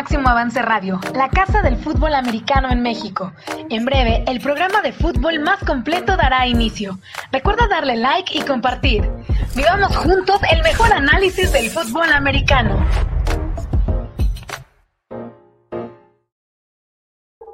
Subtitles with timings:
[0.00, 3.34] Máximo Avance Radio, la casa del fútbol americano en México.
[3.68, 6.98] En breve, el programa de fútbol más completo dará inicio.
[7.30, 9.04] Recuerda darle like y compartir.
[9.54, 12.82] Vivamos juntos el mejor análisis del fútbol americano.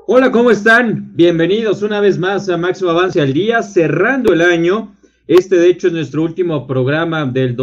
[0.07, 1.17] Hola, ¿cómo están?
[1.17, 4.95] Bienvenidos una vez más a Máximo Avance al Día, cerrando el año.
[5.27, 7.57] Este, de hecho, es nuestro último programa del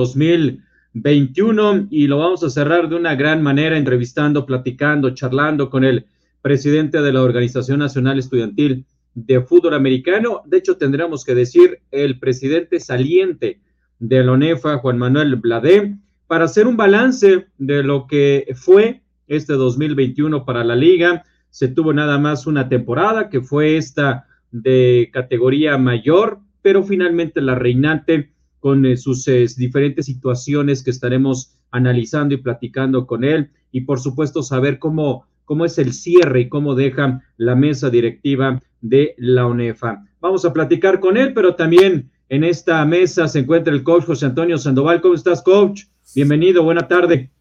[0.94, 6.06] 2021 y lo vamos a cerrar de una gran manera, entrevistando, platicando, charlando con el
[6.42, 10.42] presidente de la Organización Nacional Estudiantil de Fútbol Americano.
[10.46, 13.60] De hecho, tendríamos que decir el presidente saliente
[14.00, 15.96] de la ONEFA, Juan Manuel Bladé,
[16.28, 21.94] para hacer un balance de lo que fue este 2021 para la liga se tuvo
[21.94, 28.33] nada más una temporada, que fue esta de categoría mayor, pero finalmente la reinante
[28.64, 34.00] con eh, sus eh, diferentes situaciones que estaremos analizando y platicando con él y por
[34.00, 39.48] supuesto saber cómo, cómo es el cierre y cómo deja la mesa directiva de la
[39.48, 40.06] UNEFA.
[40.22, 44.28] Vamos a platicar con él, pero también en esta mesa se encuentra el coach José
[44.28, 45.02] Antonio Sandoval.
[45.02, 45.84] ¿Cómo estás, coach?
[46.16, 47.32] Bienvenido, buena tarde.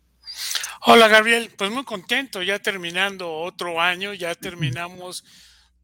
[0.87, 5.25] Hola Gabriel, pues muy contento, ya terminando otro año, ya terminamos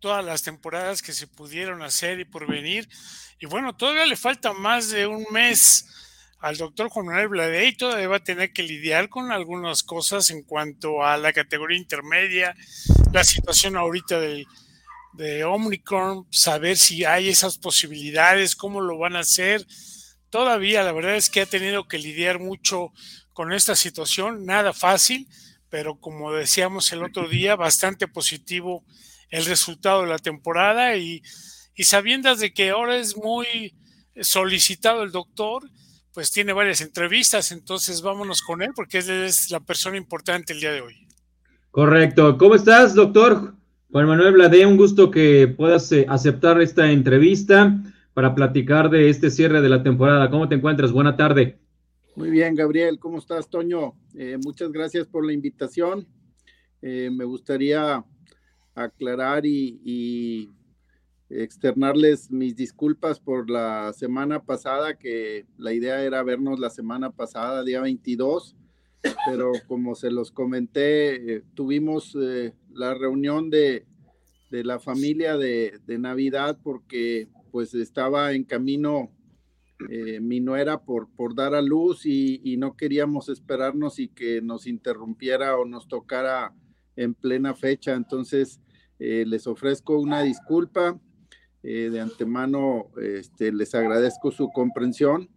[0.00, 2.88] todas las temporadas que se pudieron hacer y por venir.
[3.40, 5.86] Y bueno, todavía le falta más de un mes
[6.40, 10.30] al doctor Juan Manuel Blade y todavía va a tener que lidiar con algunas cosas
[10.30, 12.54] en cuanto a la categoría intermedia,
[13.12, 14.46] la situación ahorita de,
[15.14, 19.66] de Omnicron, saber si hay esas posibilidades, cómo lo van a hacer.
[20.30, 22.92] Todavía la verdad es que ha tenido que lidiar mucho
[23.32, 25.28] con esta situación, nada fácil,
[25.70, 28.84] pero como decíamos el otro día, bastante positivo
[29.30, 31.22] el resultado de la temporada y,
[31.74, 33.74] y sabiendas de que ahora es muy
[34.20, 35.62] solicitado el doctor,
[36.12, 40.60] pues tiene varias entrevistas, entonces vámonos con él porque él es la persona importante el
[40.60, 41.06] día de hoy.
[41.70, 42.36] Correcto.
[42.38, 43.54] ¿Cómo estás, doctor?
[43.90, 47.80] Juan Manuel Blade, un gusto que puedas eh, aceptar esta entrevista
[48.14, 50.28] para platicar de este cierre de la temporada.
[50.28, 50.90] ¿Cómo te encuentras?
[50.90, 51.58] Buena tarde.
[52.16, 53.94] Muy bien, Gabriel, ¿cómo estás, Toño?
[54.14, 56.06] Eh, muchas gracias por la invitación.
[56.82, 58.04] Eh, me gustaría
[58.84, 60.50] aclarar y,
[61.30, 67.64] externarles mis disculpas por la semana pasada, que la idea era vernos la semana pasada,
[67.64, 68.56] día 22,
[69.26, 72.16] pero como se los comenté, eh, tuvimos
[72.72, 73.84] la reunión de,
[74.50, 79.10] la familia de, de Navidad porque pues estaba en camino
[79.88, 84.66] eh, mi nuera por, por dar a luz y, no queríamos esperarnos y que nos
[84.66, 86.52] interrumpiera o nos tocara
[86.96, 87.94] en plena fecha.
[87.94, 88.60] Entonces,
[88.98, 90.98] eh, les ofrezco una disculpa.
[91.64, 95.28] Eh, de antemano, este, les agradezco su comprensión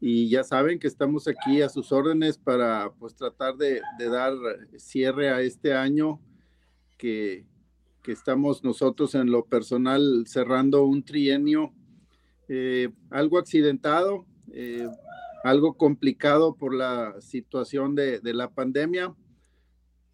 [0.00, 4.32] y ya saben que estamos aquí a sus órdenes para pues tratar de, dar
[4.78, 6.20] cierre a este año
[6.96, 7.44] que,
[8.02, 11.74] que estamos nosotros en lo personal cerrando un trienio
[12.48, 14.24] eh, algo accidentado,
[15.44, 19.14] algo complicado por la situación de, la pandemia,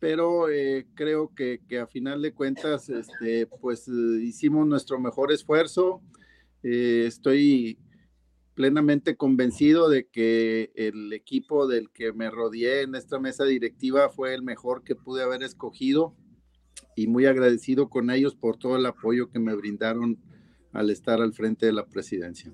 [0.04, 6.03] pero eh, creo que, a final de cuentas, este, pues hicimos nuestro mejor esfuerzo.
[6.62, 7.78] estoy
[8.53, 14.34] plenamente convencido de que el equipo del que me rodeé en esta mesa directiva fue
[14.34, 16.14] el mejor que pude haber escogido
[16.94, 20.19] y muy agradecido con ellos por todo el apoyo que me brindaron
[20.75, 22.53] al estar al frente de la presidencia.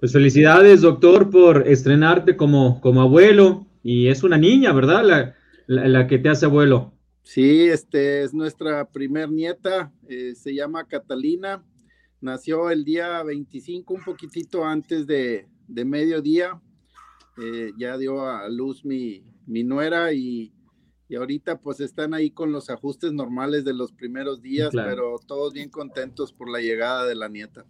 [0.00, 3.66] Pues felicidades, doctor, por estrenarte como, como abuelo.
[3.82, 5.04] Y es una niña, ¿verdad?
[5.04, 5.34] La,
[5.66, 6.92] que te hace abuelo.
[7.22, 11.64] Sí, este es nuestra primer nieta, eh, se llama Catalina,
[12.20, 16.60] nació el día 25, un poquitito antes de, de mediodía,
[17.42, 20.52] eh, ya dio a luz mi, mi nuera y
[21.12, 25.52] y ahorita pues están ahí con los ajustes normales de los primeros días, pero todos
[25.52, 27.66] bien contentos por la llegada de la nieta.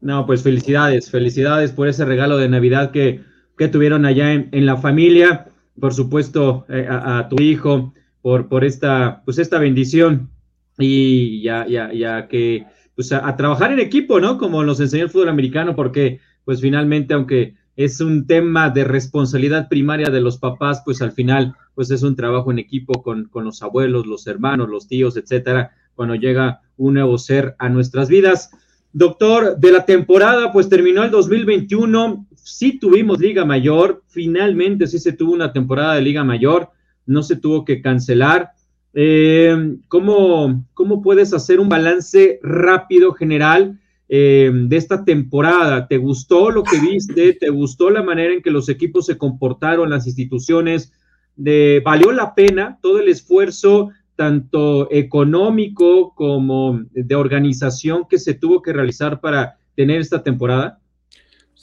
[0.00, 3.24] No, pues felicidades, felicidades por ese regalo de Navidad que,
[3.58, 5.48] que tuvieron allá en, la familia,
[5.80, 10.30] por supuesto eh, a, tu hijo, por, por esta, pues esta bendición
[10.78, 14.38] y ya, ya, ya que, pues a, a trabajar en equipo, ¿no?
[14.38, 19.68] Como nos enseñó el fútbol americano, porque pues finalmente, aunque es un tema de responsabilidad
[19.68, 23.62] primaria de los papás, pues al final, pues es un trabajo en equipo con, los
[23.62, 28.50] abuelos, los hermanos, los tíos, etcétera, cuando llega un nuevo ser a nuestras vidas.
[28.92, 35.12] Doctor, de la temporada, pues terminó el 2021, sí tuvimos Liga Mayor, finalmente sí se
[35.12, 36.70] tuvo una temporada de Liga Mayor,
[37.04, 38.50] no se tuvo que cancelar.
[38.94, 43.80] Eh, ¿cómo, ¿Cómo puedes hacer un balance rápido general?
[44.08, 45.88] Eh, de esta temporada?
[45.88, 47.32] ¿Te gustó lo que viste?
[47.32, 50.92] ¿Te gustó la manera en que los equipos se comportaron, las instituciones?
[51.36, 58.62] de, valió la pena todo el esfuerzo tanto económico como de organización que se tuvo
[58.62, 60.80] que realizar para tener esta temporada?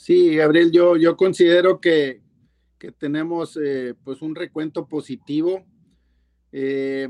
[0.04, 2.20] Sí, Gabriel, yo, yo considero que,
[2.98, 5.64] tenemos eh, pues un recuento positivo.
[6.52, 7.08] Eh,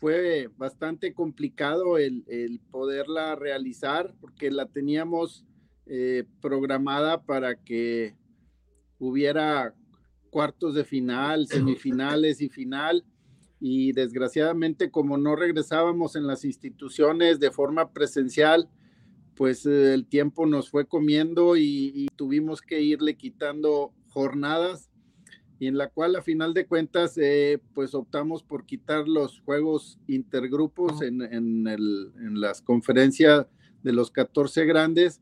[0.00, 2.24] fue bastante complicado el,
[2.70, 5.44] poderla realizar porque la teníamos
[5.84, 8.16] eh, programada para que
[8.98, 9.74] hubiera
[10.30, 13.04] cuartos de final, semifinales y final.
[13.60, 18.66] Y desgraciadamente, como no regresábamos en las instituciones de forma presencial,
[19.38, 24.90] pues eh, el tiempo nos fue comiendo y, tuvimos que irle quitando jornadas
[25.60, 30.00] y en la cual a final de cuentas eh, pues optamos por quitar los juegos
[30.08, 33.46] intergrupos en, en, las conferencias
[33.84, 35.20] de los 14 grandes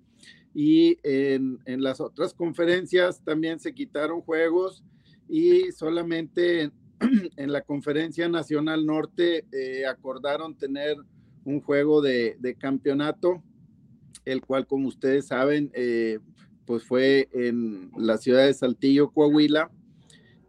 [0.55, 4.83] y en, las otras conferencias también se quitaron juegos
[5.29, 6.71] y solamente
[7.37, 10.97] en, la conferencia nacional norte eh, acordaron tener
[11.45, 13.43] un juego de, de campeonato
[14.27, 16.19] el cual, como ustedes saben, eh,
[16.67, 19.71] pues fue en la ciudad de Saltillo, Coahuila,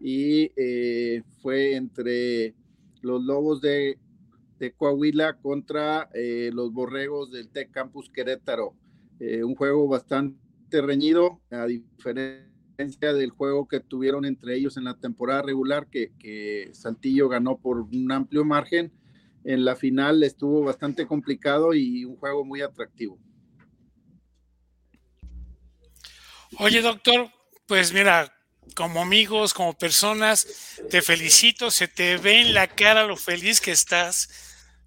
[0.01, 2.55] y eh, fue entre
[3.01, 3.97] los Lobos de,
[4.75, 8.73] Coahuila contra eh, los Borregos del Tec Campus Querétaro.
[9.19, 15.43] un juego bastante reñido, a diferencia del juego que tuvieron entre ellos en la temporada
[15.43, 18.91] regular, que, que Saltillo ganó por un amplio margen.
[19.43, 23.19] En la final estuvo bastante complicado y un juego muy atractivo.
[26.59, 27.31] Oye, doctor,
[27.67, 28.33] pues mira,
[28.75, 30.47] como amigos, como personas,
[30.89, 34.29] te felicito, se te ve en la cara lo feliz que estás.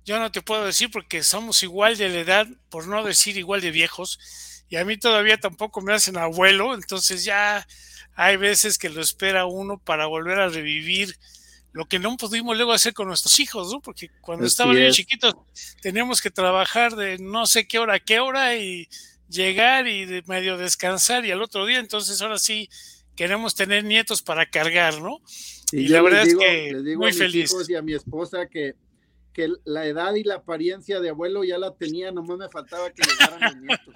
[0.04, 3.60] Yo no te puedo decir porque somos igual de la edad, por no decir igual
[3.60, 4.18] de viejos,
[4.68, 7.66] y a mí todavía tampoco me hacen abuelo, entonces ya
[8.14, 11.16] hay veces que lo espera uno para volver a revivir
[11.72, 13.80] lo que no pudimos luego hacer con nuestros hijos, ¿no?
[13.80, 15.34] Porque cuando estaban bien chiquitos
[15.80, 18.88] teníamos que trabajar de no sé qué hora a qué hora y
[19.30, 22.68] llegar y de medio descansar y al otro día, entonces ahora sí
[23.16, 25.18] queremos tener nietos para cargar, ¿no?
[25.72, 27.50] Y, la verdad es que les digo muy a mis feliz.
[27.50, 28.74] Hijos y a mi esposa que,
[29.32, 33.02] que la edad y la apariencia de abuelo ya la tenía, nomás me faltaba que
[33.02, 33.94] llegaran los nietos.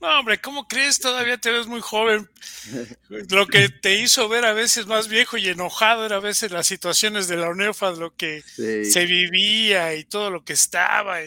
[0.00, 0.98] No, hombre, ¿cómo crees?
[0.98, 2.28] Todavía te ves muy joven.
[3.30, 6.66] Lo que te hizo ver a veces más viejo y enojado era a veces las
[6.66, 11.18] situaciones de la UNEFA, lo que se vivía y todo lo que estaba,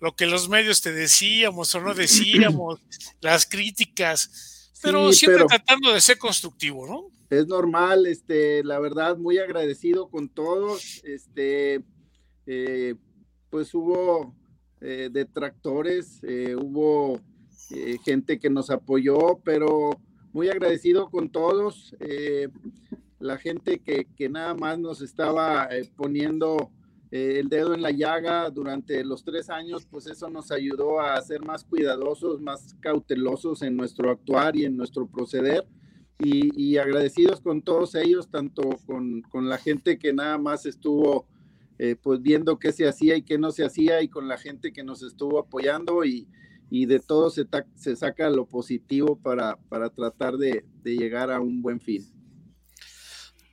[0.00, 2.80] lo que los medios te decíamos o no decíamos,
[3.20, 7.10] las críticas, pero siempre tratando de ser constructivo, ¿no?
[7.30, 11.82] Es normal, este, la verdad, muy agradecido con todos, este,
[12.46, 12.94] eh,
[13.50, 14.34] pues hubo
[14.80, 17.20] eh, detractores, eh, hubo
[17.70, 19.90] eh, gente que nos apoyó, pero
[20.32, 21.94] muy agradecido con todos,
[23.18, 26.70] la gente que, que, nada más nos estaba poniendo
[27.10, 31.40] el dedo en la llaga durante los tres años, pues eso nos ayudó a ser
[31.44, 35.66] más cuidadosos, más cautelosos en nuestro actuar y en nuestro proceder.
[36.20, 41.26] Y, agradecidos con todos ellos, tanto con, con la gente que nada más estuvo
[41.78, 44.72] eh, pues viendo qué se hacía y qué no se hacía y con la gente
[44.72, 46.26] que nos estuvo apoyando y,
[46.70, 47.46] de todo se,
[47.76, 52.06] se, saca lo positivo para, para tratar de, llegar a un buen fin.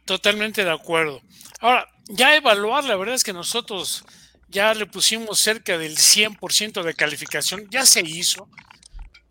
[0.05, 1.21] Totalmente de acuerdo.
[1.59, 4.05] Ahora, ya evaluar, la verdad es que nosotros
[4.49, 8.49] ya le pusimos cerca del 100% de calificación, ya se hizo,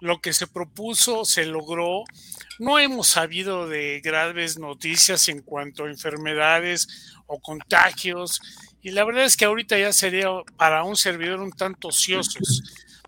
[0.00, 2.04] lo que se propuso se logró.
[2.58, 8.40] No hemos sabido de graves noticias en cuanto a enfermedades o contagios
[8.84, 12.62] y la verdad es que ahorita ya sería para un servidor un tanto ociosos.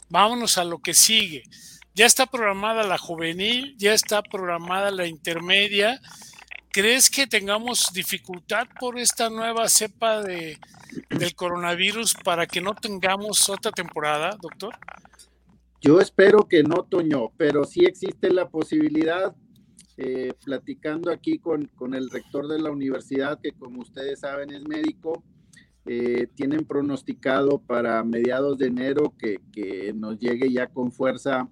[0.08, 1.42] Vámonos a lo que sigue.
[1.94, 6.00] Ya está programada la juvenil, ya está programada la intermedia.
[6.70, 10.58] ¿Crees que tengamos dificultad por esta nueva cepa de,
[11.08, 14.75] del coronavirus para que no tengamos otra temporada, doctor?
[15.80, 19.34] Yo espero que no, Toño, pero sí existe la posibilidad,
[19.96, 24.62] eh, platicando aquí con, con el rector de la universidad, que como ustedes saben es
[24.62, 25.25] médico,
[25.88, 29.38] eh, tienen pronosticado para mediados de enero que,
[29.95, 31.49] nos llegue ya con fuerza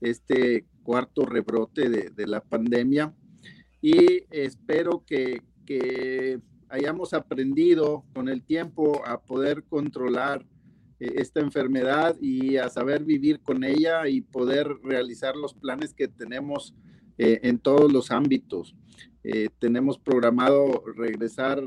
[0.00, 3.14] este cuarto rebrote de, la pandemia
[3.82, 5.42] y espero que,
[6.70, 10.44] hayamos aprendido con el tiempo a poder controlar
[10.98, 16.08] eh, esta enfermedad y a saber vivir con ella y poder realizar los planes que
[16.08, 16.74] tenemos
[17.18, 18.74] eh, en todos los ámbitos.
[19.58, 21.62] tenemos programado regresar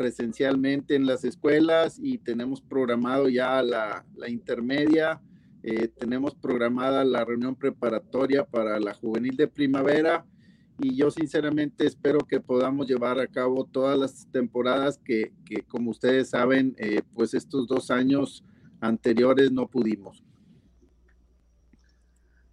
[0.00, 5.20] presencialmente en las escuelas y tenemos programado ya la, intermedia,
[5.62, 10.24] eh, tenemos programada la reunión preparatoria para la juvenil de primavera
[10.78, 15.32] y yo sinceramente espero que podamos llevar a cabo todas las temporadas que,
[15.68, 18.42] como ustedes saben, eh, pues estos dos años
[18.80, 20.24] anteriores no pudimos.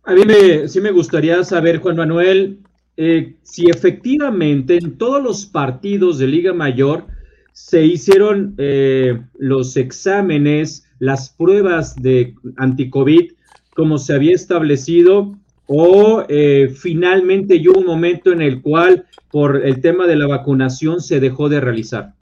[0.04, 2.60] A mí me, sí me gustaría saber, Juan Manuel,
[2.98, 7.16] eh, si efectivamente en todos los partidos de Liga Mayor
[7.58, 13.32] se hicieron eh, los exámenes, las pruebas de anticovid
[13.74, 15.36] como se había establecido
[15.66, 21.02] o eh, finalmente hubo un momento en el cual por el tema de la vacunación
[21.02, 22.14] se dejó de realizar?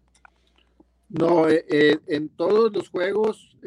[1.09, 3.57] No, eh, en todos los juegos,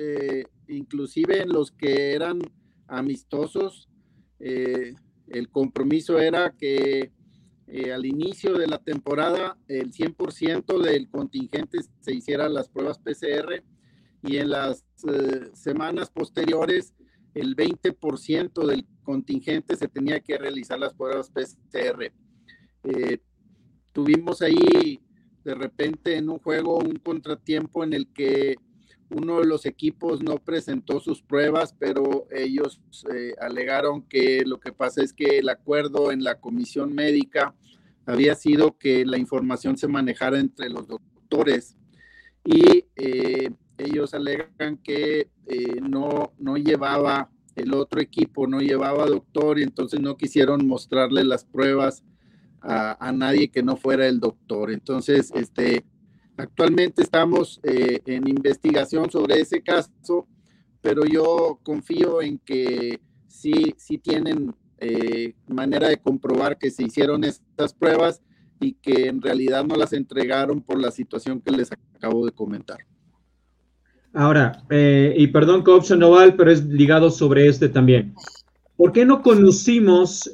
[0.69, 2.41] inclusive en los que eran
[2.87, 3.91] amistosos,
[4.41, 7.13] el compromiso era que
[7.93, 13.63] al inicio de la temporada el 100% del contingente se hiciera las pruebas PCR
[14.23, 14.85] y en las
[15.53, 16.95] semanas posteriores
[17.35, 22.13] el 20% del contingente se tenía que realizar las pruebas PCR.
[22.85, 23.19] Eh,
[23.93, 25.01] tuvimos ahí
[25.45, 28.57] de repente en un juego un contratiempo en el que
[29.11, 32.81] uno de los equipos no presentó sus pruebas, pero ellos
[33.12, 37.55] eh, alegaron que lo que pasa es que el acuerdo en la comisión médica
[38.07, 41.77] había sido que la información se manejara entre los doctores
[42.45, 49.59] y eh, ellos alegan que eh, no, no llevaba, el otro equipo no llevaba doctor
[49.59, 52.03] y entonces no quisieron mostrarle las pruebas
[52.61, 54.71] a, nadie que no fuera el doctor.
[54.71, 55.85] Entonces, este,
[56.38, 60.26] actualmente estamos eh, en investigación sobre ese caso,
[60.80, 67.25] pero yo confío en que sí, sí tienen eh, manera de comprobar que se hicieron
[67.25, 68.23] estas pruebas
[68.61, 72.78] y que en realidad no las entregaron por la situación que les acabo de comentar.
[74.14, 78.14] Ahora, eh, y perdón opción Noval, pero es ligado sobre este también.
[78.76, 80.30] ¿Por qué no conocimos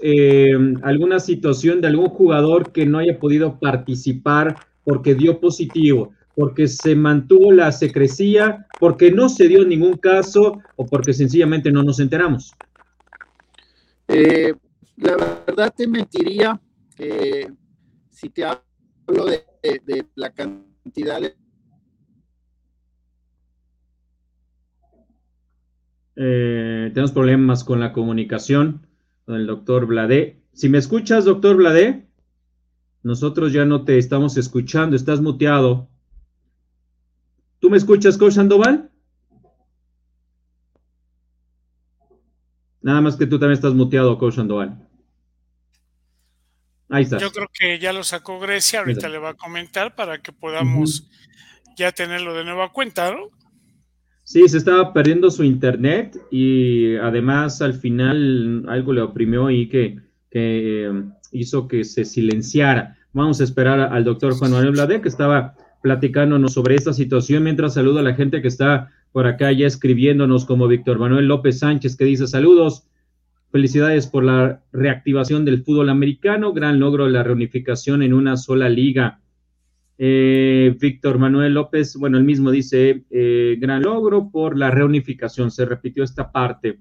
[0.83, 6.95] alguna situación de algún jugador que no haya podido participar porque dio positivo, porque se
[6.95, 12.53] mantuvo la secrecía, porque no se dio ningún caso o porque sencillamente no nos enteramos?
[14.09, 14.55] Eh,
[14.97, 16.61] la verdad te mentiría
[18.11, 21.35] si te hablo de, de la cantidad de
[26.17, 28.87] Eh, tenemos problemas con la comunicación
[29.25, 30.41] con el doctor Bladé.
[30.53, 32.07] Si me escuchas, doctor Bladé,
[33.05, 35.89] nosotros ya no te estamos escuchando, estás muteado.
[37.61, 38.91] ¿Tú me escuchas, Coach Sandoval?
[42.81, 44.89] Nada más que tú también estás muteado, Coach Sandoval.
[46.89, 47.19] Ahí está.
[47.19, 51.09] Yo creo que ya lo sacó Grecia, ahorita le va a comentar para que podamos
[51.77, 53.31] ya tenerlo de nuevo a cuenta, ¿no?
[54.23, 60.01] Sí, se estaba perdiendo su internet y además al final algo le oprimió y que,
[60.35, 62.99] que eh, hizo que se silenciara.
[63.13, 67.75] Vamos a esperar al doctor Juan Manuel Blade, que estaba platicándonos sobre esta situación, mientras
[67.75, 71.97] saludo a la gente que está por acá ya escribiéndonos, como Víctor Manuel López Sánchez,
[71.97, 72.89] que dice saludos,
[73.53, 78.69] felicidades por la reactivación del fútbol americano, gran logro de la reunificación en una sola
[78.69, 79.21] liga.
[79.99, 85.65] Eh, Víctor Manuel López, bueno, él mismo dice, eh, gran logro por la reunificación, se
[85.65, 86.81] repitió esta parte.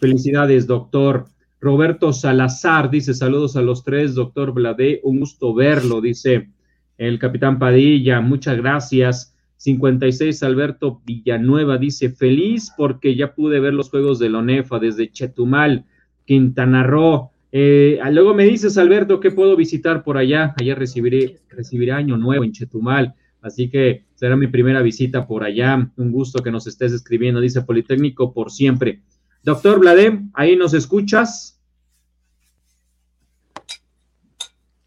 [0.00, 1.26] Felicidades, doctor.
[1.60, 6.50] Roberto Salazar dice, saludos a los tres, doctor Bladé, un gusto verlo, dice
[6.98, 9.34] el capitán Padilla, muchas gracias.
[9.58, 15.84] 56, Alberto Villanueva dice, feliz porque ya pude ver los juegos de Lonefa desde Chetumal,
[16.24, 17.30] Quintana Roo.
[17.52, 20.54] Eh, luego me dices, Alberto, ¿qué puedo visitar por allá?
[20.58, 25.90] Allá recibiré, recibiré Año Nuevo en Chetumal, así que será mi primera visita por allá.
[25.96, 29.00] Un gusto que nos estés escribiendo, dice Politécnico por siempre.
[29.46, 31.56] Doctor Bladem, ¿ahí nos escuchas?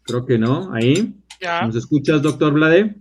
[0.02, 1.14] Creo que no, ahí.
[1.62, 2.94] ¿Nos escuchas, doctor Blade?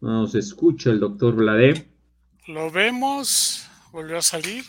[0.00, 1.90] Nos escucha el doctor Blade.
[2.46, 4.62] Lo vemos, volvió a salir.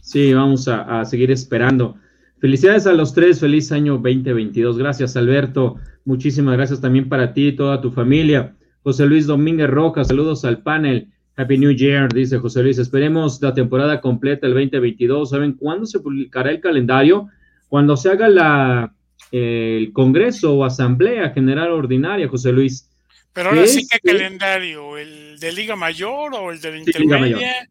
[0.00, 1.98] Sí, vamos a, seguir esperando.
[2.38, 4.78] Felicidades a los tres, feliz año 2022.
[4.78, 5.76] Gracias, Alberto.
[6.06, 8.56] Muchísimas gracias también para ti y toda tu familia.
[8.82, 11.10] José Luis Domínguez Rojas, saludos al panel.
[11.36, 12.78] Happy New Year, dice José Luis.
[12.78, 15.30] Esperemos la temporada completa el 2022.
[15.30, 17.28] ¿Saben cuándo se publicará el calendario?
[17.68, 18.94] Cuando se haga la,
[19.32, 22.88] el Congreso o Asamblea General Ordinaria, José Luis.
[23.32, 24.96] Pero ahora sí, ¿qué calendario?
[24.96, 27.68] ¿El de Liga Mayor o el de la Intermedia?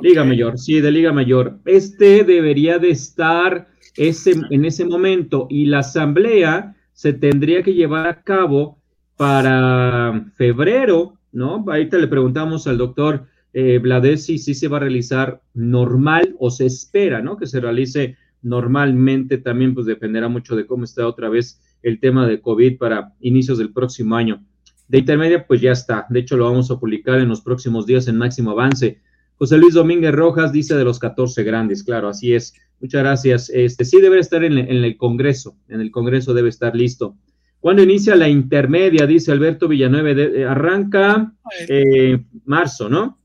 [0.00, 1.58] Liga Mayor, sí, de Liga Mayor.
[1.64, 8.06] Este debería de estar ese, en ese momento y la asamblea se tendría que llevar
[8.06, 8.78] a cabo
[9.16, 11.64] para febrero, ¿no?
[11.66, 16.66] Ahorita le preguntamos al doctor eh, Bladesi si se va a realizar normal o se
[16.66, 17.36] espera, ¿no?
[17.36, 22.26] Que se realice normalmente también pues dependerá mucho de cómo está otra vez el tema
[22.26, 24.42] de COVID para inicios del próximo año.
[24.88, 26.06] De intermedia, pues ya está.
[26.08, 29.00] De hecho, lo vamos a publicar en los próximos días en máximo avance.
[29.34, 32.54] José Luis Domínguez Rojas dice de los 14 grandes, claro, así es.
[32.80, 33.50] Muchas gracias.
[33.50, 37.16] Este sí debe estar en, el Congreso, en el Congreso debe estar listo.
[37.60, 39.06] ¿Cuándo inicia la intermedia?
[39.06, 40.10] Dice Alberto Villanueva.
[40.10, 41.32] Eh, arranca
[41.68, 43.18] eh, marzo, ¿no?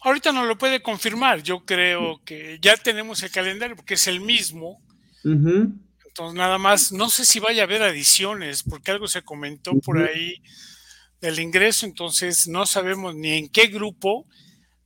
[0.00, 1.42] Ahorita no lo puede confirmar.
[1.42, 4.82] Yo creo que ya tenemos el calendario porque es el mismo.
[5.24, 9.98] Entonces, nada más, no sé si vaya a haber adiciones, porque algo se comentó por
[9.98, 10.42] ahí
[11.20, 14.26] del ingreso, entonces no sabemos ni en qué grupo,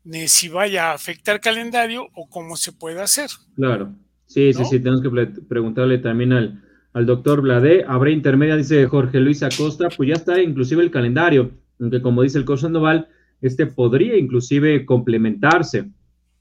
[0.05, 3.31] ni si vaya a afectar calendario o cómo se puede hacer.
[3.57, 3.95] Claro,
[4.27, 5.11] sí, sí, sí, tenemos que
[5.49, 6.63] preguntarle también al,
[6.97, 7.85] al doctor Blade.
[7.87, 12.39] Habrá intermedia, dice Jorge Luis Acosta, pues ya está inclusive el calendario, aunque como dice
[12.39, 13.07] el coach Sandoval,
[13.43, 15.91] este podría inclusive complementarse.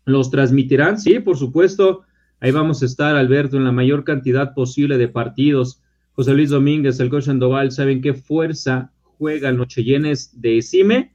[0.06, 0.98] ¿Los transmitirán?
[0.98, 2.04] Sí, por supuesto.
[2.40, 5.82] Ahí vamos a estar, Alberto, en la mayor cantidad posible de partidos.
[6.14, 11.12] José Luis Domínguez, el coach Sandoval, ¿saben qué fuerza juega el Nocheyenes de CIME?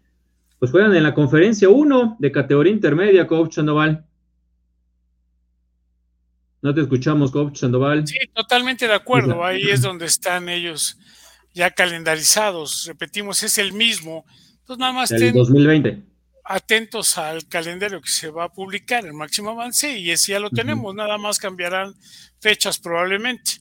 [0.59, 4.05] Pues juegan en la conferencia 1 de categoría intermedia, coach Sandoval.
[6.63, 8.07] No te escuchamos, coach Sandoval.
[8.07, 9.45] Sí, totalmente de acuerdo.
[9.45, 10.99] Ahí es donde están ellos
[11.55, 12.87] ya calendarizados.
[12.87, 14.25] Repetimos, es el mismo.
[14.61, 15.11] Entonces nada más.
[15.11, 16.11] El 2020
[16.51, 20.51] atentos al calendario que se va a publicar, el máximo avance, y ese ya lo
[20.51, 21.95] tenemos, nada más cambiarán
[22.41, 23.53] fechas probablemente.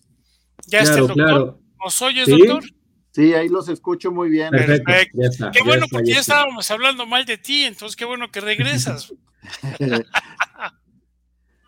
[0.67, 1.59] Ya está el doctor.
[1.83, 2.63] ¿Nos oyes, doctor?
[3.11, 4.49] Sí, ahí los escucho muy bien.
[4.49, 5.51] Perfecto.
[5.53, 9.13] qué bueno, porque ya, estábamos hablando mal de ti, entonces qué bueno que regresas.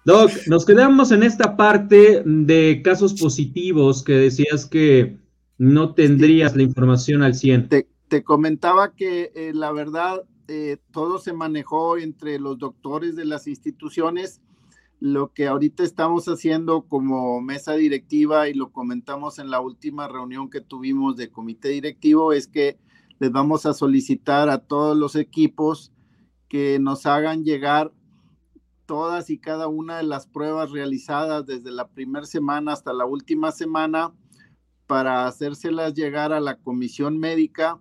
[0.03, 5.20] Doc, nos quedamos en esta parte de casos positivos que decías que
[5.60, 7.70] no tendrías la información al 100.
[7.70, 13.25] Te, te comentaba que eh, la verdad eh, todo se manejó entre los doctores de
[13.25, 14.42] las instituciones.
[15.00, 20.50] Lo que ahorita estamos haciendo como mesa directiva y lo comentamos en la última reunión
[20.50, 22.77] que tuvimos de comité directivo es que
[23.20, 25.92] les vamos a solicitar a todos los equipos
[26.50, 27.94] que nos hagan llegar
[28.92, 33.54] todas y cada una de las pruebas realizadas desde la primera semana hasta la última
[33.54, 34.12] semana
[34.86, 37.80] para hacérselas llegar a la comisión médica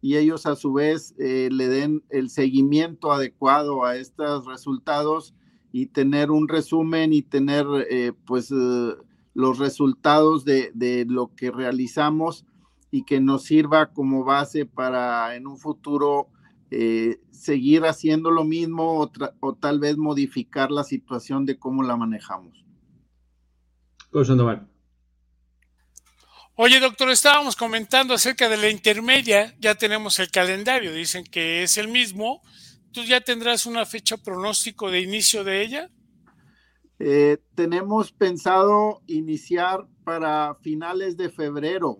[0.00, 5.34] y ellos a su vez eh, le den el seguimiento adecuado a estos resultados
[5.72, 8.94] y tener un resumen y tener eh, pues eh,
[9.34, 12.46] los resultados de, de, lo que realizamos
[12.92, 16.28] y que nos sirva como base para en un futuro
[17.30, 22.64] seguir haciendo lo mismo o, o, tal vez modificar la situación de cómo la manejamos.
[26.54, 31.78] Oye, doctor, estábamos comentando acerca de la intermedia, ya tenemos el calendario, dicen que es
[31.78, 32.42] el mismo.
[32.92, 35.90] ¿Tú ya tendrás una fecha pronóstico de inicio de ella?
[36.98, 41.98] Eh, tenemos pensado iniciar para finales de febrero.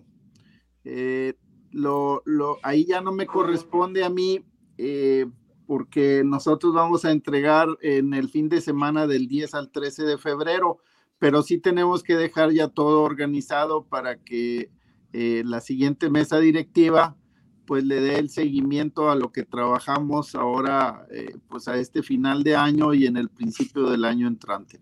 [0.84, 1.34] Eh,
[1.70, 2.22] lo,
[2.62, 4.44] ahí ya no me corresponde a mí
[4.78, 5.26] eh,
[5.66, 10.18] porque nosotros vamos a entregar en el fin de semana del 10 al 13 de
[10.18, 10.80] febrero
[11.22, 14.72] pero sí tenemos que dejar ya todo organizado para que
[15.12, 17.16] eh, la siguiente mesa directiva
[17.64, 22.42] pues le dé el seguimiento a lo que trabajamos ahora eh, pues a este final
[22.42, 24.80] de año y en el principio del año entrante.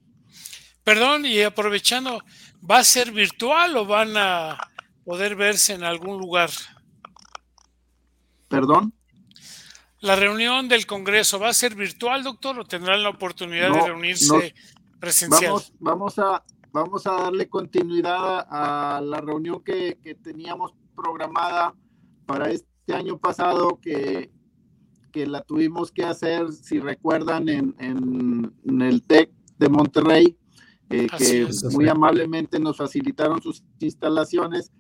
[0.82, 2.22] Perdón, y aprovechando,
[2.68, 4.56] ¿va a ser virtual o van a
[5.04, 6.48] poder verse en algún lugar?
[8.48, 8.94] Perdón.
[10.00, 14.54] ¿La reunión del Congreso va a ser virtual, doctor, o tendrán la oportunidad de reunirse
[15.30, 21.74] Vamos, vamos, a, vamos a darle continuidad a la reunión que, teníamos programada
[22.26, 24.30] para este año pasado, que,
[25.10, 30.36] que la tuvimos que hacer, si recuerdan, en, en, el TEC de Monterrey,
[30.90, 34.70] eh, que muy amablemente nos facilitaron sus instalaciones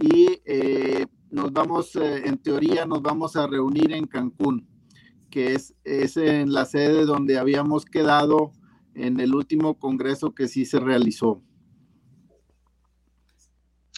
[0.00, 4.66] y eh, nos vamos, eh, en teoría, nos vamos a reunir en Cancún,
[5.30, 8.52] que es, es en la sede donde habíamos quedado
[8.94, 11.42] en el último congreso que sí se realizó.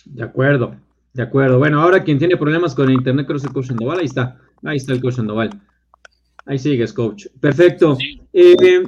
[0.07, 0.77] De acuerdo,
[1.13, 1.59] de acuerdo.
[1.59, 3.99] Bueno, ahora quien tiene problemas con el internet creo que es el coach Sandoval.
[3.99, 5.51] Ahí está, ahí está el coach Sandoval.
[6.47, 7.27] Ahí sigues, coach.
[7.39, 7.99] Perfecto.
[8.33, 8.85] Eh,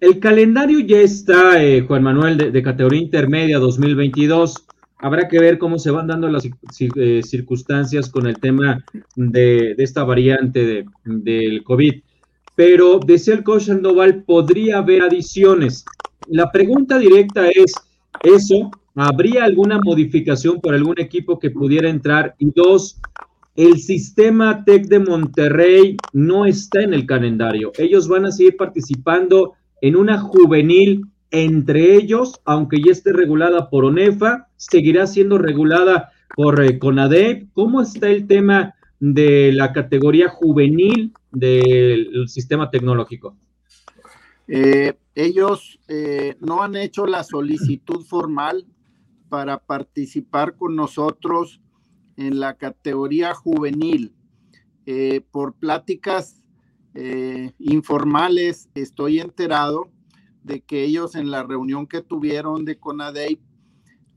[0.00, 4.54] el calendario ya está, eh, Juan Manuel, de, categoría intermedia 2022.
[5.00, 8.84] Habrá que ver cómo se van dando las eh, circunstancias con el tema
[9.14, 12.02] de, esta variante del COVID
[12.58, 15.84] pero decía el coach Sandoval, podría haber adiciones.
[16.26, 17.72] La pregunta directa es,
[18.24, 22.34] ¿eso habría alguna modificación por algún equipo que pudiera entrar?
[22.40, 23.00] Y dos,
[23.54, 27.70] el sistema TEC de Monterrey no está en el calendario.
[27.78, 33.84] Ellos van a seguir participando en una juvenil entre ellos, aunque ya esté regulada por
[33.84, 37.48] ONEFA, seguirá siendo regulada por eh, CONADEP.
[37.54, 43.34] ¿Cómo está el tema de la categoría juvenil del sistema tecnológico?
[44.48, 48.66] Eh, ellos eh, no han hecho la solicitud formal
[49.28, 51.60] para participar con nosotros
[52.16, 54.14] en la categoría juvenil.
[54.86, 56.34] Eh, por pláticas
[57.60, 59.88] informales estoy enterado
[60.42, 63.38] de que ellos en la reunión que tuvieron de CONADEIP,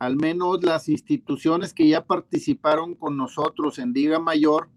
[0.01, 4.67] al menos las instituciones que ya participaron con nosotros en Liga Mayor,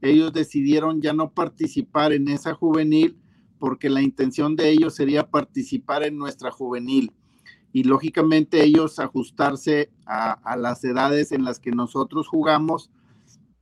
[0.00, 3.18] ellos decidieron ya no participar en esa juvenil
[3.58, 7.12] porque la intención de ellos sería participar en nuestra juvenil.
[7.74, 12.90] Y lógicamente ellos ajustarse a, las edades en las que nosotros jugamos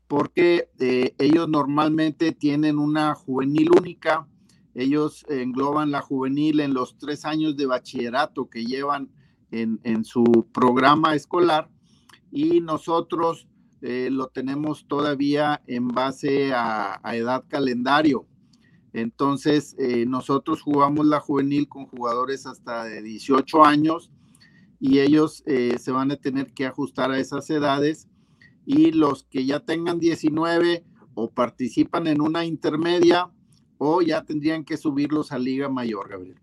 [0.07, 4.29] porque eh, ellos normalmente tienen una juvenil única,
[4.73, 9.11] ellos engloban la juvenil en los tres años de bachillerato que llevan
[9.51, 11.69] en, su programa escolar
[12.31, 13.49] y nosotros
[13.81, 18.27] eh, lo tenemos todavía en base a edad calendario.
[18.93, 24.11] Entonces, eh, nosotros jugamos la juvenil con jugadores hasta de 18 años
[24.81, 28.09] y ellos eh, se van a tener que ajustar a esas edades
[28.65, 30.85] y los que ya tengan 19
[31.15, 33.31] o participan en una intermedia
[33.77, 36.41] o ya tendrían que subirlos a Liga Mayor, Gabriel.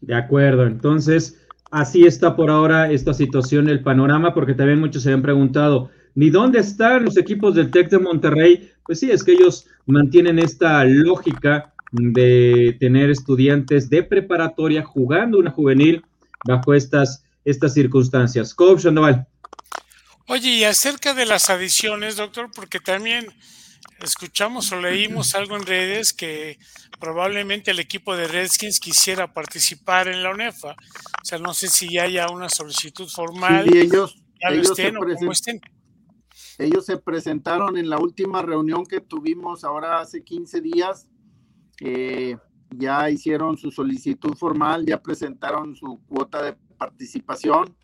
[0.00, 5.12] De acuerdo, entonces así está por ahora esta situación, el panorama, porque también muchos se
[5.12, 8.72] han preguntado, ¿ni dónde están los equipos del TEC de Monterrey?
[8.84, 15.50] Pues sí, es que ellos mantienen esta lógica de tener estudiantes de preparatoria jugando una
[15.50, 16.04] juvenil
[16.46, 18.54] bajo estas, estas circunstancias.
[18.54, 19.26] Coach Sandoval.
[20.28, 23.26] Oye, y acerca de las adiciones, doctor, porque también
[24.00, 26.58] escuchamos o leímos algo en redes que
[26.98, 30.72] probablemente el equipo de Redskins quisiera participar en la UNEFA.
[30.72, 33.68] O sea, no sé si haya una solicitud formal.
[33.70, 35.60] Sí, ellos, ellos estén
[36.58, 41.06] ellos se presentaron en la última reunión que tuvimos ahora hace 15 días.
[41.80, 42.36] Eh,
[42.70, 47.76] ya hicieron su solicitud formal, ya presentaron su cuota de participación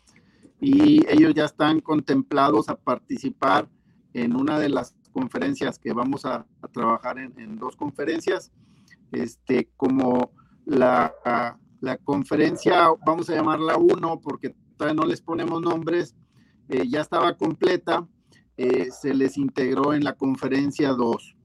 [0.59, 3.67] y ellos ya están contemplados a participar
[4.13, 8.51] en una de las conferencias que vamos a, trabajar en, dos conferencias,
[9.13, 10.31] este, como
[10.65, 11.13] la,
[11.81, 16.15] la, conferencia, vamos a llamarla uno porque todavía no les ponemos nombres,
[16.69, 18.07] eh, ya estaba completa
[18.55, 21.35] eh, se les integró en la conferencia 2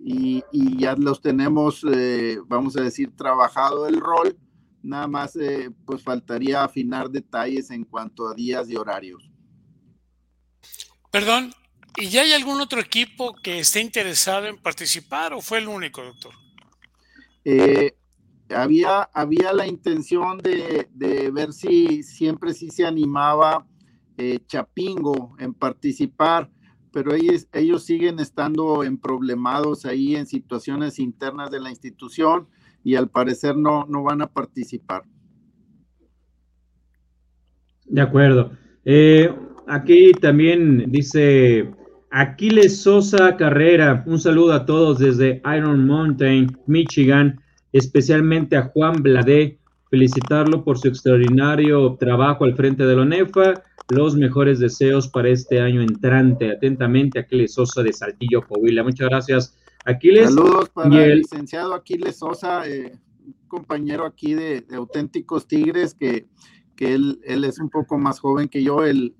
[0.00, 0.42] y,
[0.76, 4.36] ya los tenemos, eh, vamos a decir, trabajado el rol.
[4.82, 5.36] Nada más,
[5.84, 9.28] pues faltaría afinar detalles en cuanto a días y horarios.
[11.10, 11.52] Perdón,
[11.96, 16.02] ¿y ya hay algún otro equipo que esté interesado en participar o fue el único,
[16.02, 16.32] doctor?
[18.54, 23.66] Había, había la intención de, ver si siempre sí se animaba
[24.16, 26.50] eh, Chapingo en participar,
[26.92, 32.48] pero ellos, ellos siguen estando en problemados ahí en situaciones internas de la institución
[32.82, 35.02] y al parecer no, no van a participar.
[37.84, 38.52] De acuerdo.
[38.84, 39.32] Eh,
[39.66, 41.70] aquí también dice
[42.10, 47.40] Aquiles Sosa Carrera, un saludo a todos desde Iron Mountain, Michigan,
[47.72, 49.58] especialmente a Juan Bladé,
[49.90, 55.60] felicitarlo por su extraordinario trabajo al frente de la ONEFA los mejores deseos para este
[55.60, 56.50] año entrante.
[56.50, 58.82] Atentamente, Aquiles Sosa de Saltillo, Coahuila.
[58.82, 60.34] Muchas gracias, Aquiles.
[60.34, 61.18] Saludos para el...
[61.18, 62.98] licenciado Aquiles Sosa, eh,
[63.48, 66.26] compañero aquí de, Auténticos Tigres, que,
[66.76, 68.84] que él, él, es un poco más joven que yo.
[68.84, 69.14] Él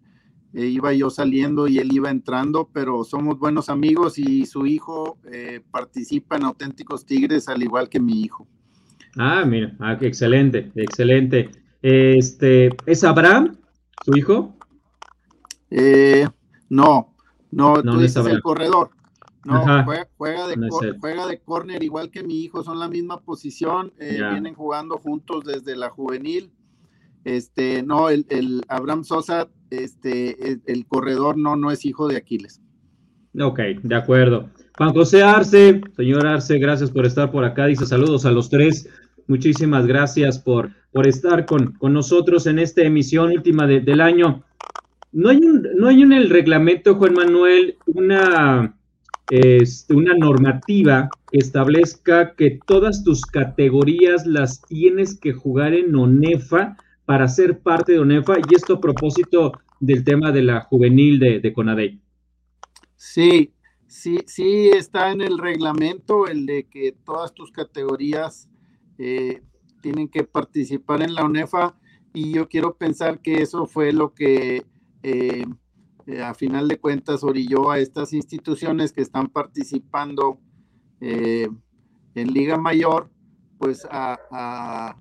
[0.55, 5.19] eh, iba yo saliendo y él iba entrando, pero somos buenos amigos y su hijo
[5.31, 8.47] eh, participa en Auténticos Tigres al igual que mi hijo.
[9.17, 11.51] Ah, mira, ah, excelente, excelente.
[11.83, 13.57] Este, ¿es Abraham,
[14.05, 14.57] su hijo?
[15.71, 16.27] Eh,
[16.69, 17.15] no,
[17.51, 18.91] no, tú dices el corredor.
[19.45, 20.69] No, juega, de
[21.01, 25.45] juega, de córner igual que mi hijo, son la misma posición, eh, vienen jugando juntos
[25.45, 26.53] desde la juvenil.
[27.25, 32.61] Este, no, el, Abraham Sosa, este, el, corredor no, no es hijo de Aquiles.
[33.39, 34.51] Ok, de acuerdo.
[34.77, 37.67] Juan José Arce, señor Arce, gracias por estar por acá.
[37.67, 38.89] Dice saludos a los tres.
[39.27, 44.43] Muchísimas gracias por, por estar con, con nosotros en esta emisión última del año.
[45.13, 48.75] No hay, no hay en el reglamento, Juan Manuel, una,
[49.31, 56.77] este, una normativa que establezca que todas tus categorías las tienes que jugar en ONEFA
[57.09, 61.41] para ser parte de ONEFA, y esto a propósito del tema de la juvenil de,
[61.41, 61.99] de
[62.97, 63.55] Sí,
[63.87, 68.51] sí, sí está en el reglamento el de que todas tus categorías
[68.99, 69.41] eh,
[69.81, 71.75] tienen que participar en la ONEFA
[72.13, 74.67] y yo quiero pensar que eso fue lo que
[75.03, 75.47] eh,
[76.07, 80.39] eh, a final de cuentas orilló a estas instituciones que están participando
[81.01, 81.57] en
[82.35, 83.09] Liga Mayor,
[83.57, 85.01] pues a,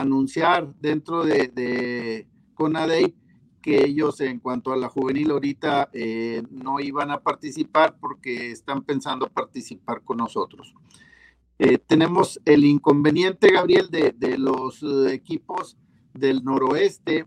[0.00, 3.14] anunciar dentro de, de CONADEI
[3.62, 5.90] que ellos en cuanto a la juvenil ahorita
[6.50, 10.74] no iban a participar porque están pensando participar con nosotros.
[11.86, 15.78] tenemos el inconveniente, Gabriel, de, de los equipos
[16.12, 17.24] del noroeste,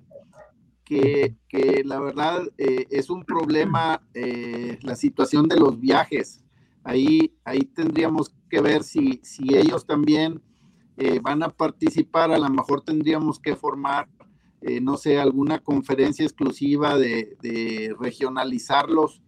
[0.87, 6.43] que, la verdad eh, es un problema eh, la situación de los viajes.
[6.83, 10.41] Ahí, ahí tendríamos que ver si, si ellos también
[10.97, 14.07] eh, van a participar, a lo mejor tendríamos que formar,
[14.81, 19.21] no sé, alguna conferencia exclusiva de, regionalizarlos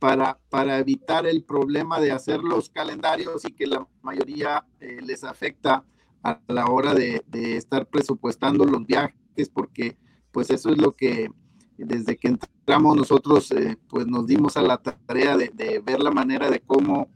[0.00, 5.84] para, para, evitar el problema de hacer los calendarios y que la mayoría les afecta
[6.22, 9.96] a la hora de, estar presupuestando los viajes, porque
[10.30, 11.30] pues eso es lo que
[11.76, 16.48] desde que entramos nosotros eh, pues nos dimos a la tarea de, ver la manera
[16.50, 17.08] de cómo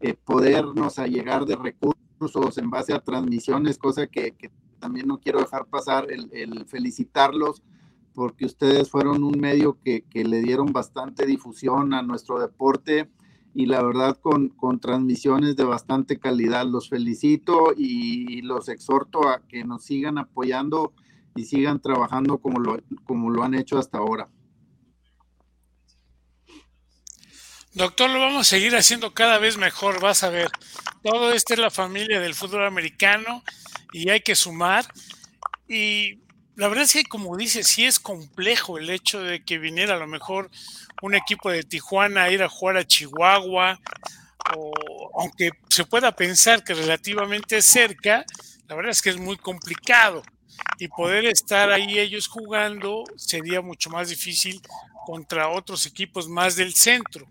[0.00, 2.00] eh, podernos allegar de recursos
[2.56, 4.34] en base a transmisiones, cosa que,
[4.78, 7.62] también no quiero dejar pasar el, felicitarlos
[8.14, 13.08] porque ustedes fueron un medio que, que, le dieron bastante difusión a nuestro deporte
[13.54, 16.66] y la verdad con, con transmisiones de bastante calidad.
[16.66, 20.92] Los felicito y los exhorto a que nos sigan apoyando
[21.34, 24.28] y sigan trabajando como lo, como lo han hecho hasta ahora.
[27.72, 30.50] Doctor, lo vamos a seguir haciendo cada vez mejor, vas a ver.
[31.04, 33.44] Todo esto es la familia del fútbol americano
[33.92, 34.84] y hay que sumar.
[35.68, 36.18] Y
[36.56, 39.98] la verdad es que, como dice, sí es complejo el hecho de que viniera a
[39.98, 40.50] lo mejor
[41.00, 43.78] un equipo de Tijuana a ir a jugar a Chihuahua,
[44.56, 44.72] o
[45.20, 48.24] aunque se pueda pensar que relativamente cerca,
[48.66, 50.24] la verdad es que es muy complicado.
[50.78, 54.60] Y poder estar ahí ellos jugando sería mucho más difícil
[55.10, 57.26] contra otros equipos más del centro.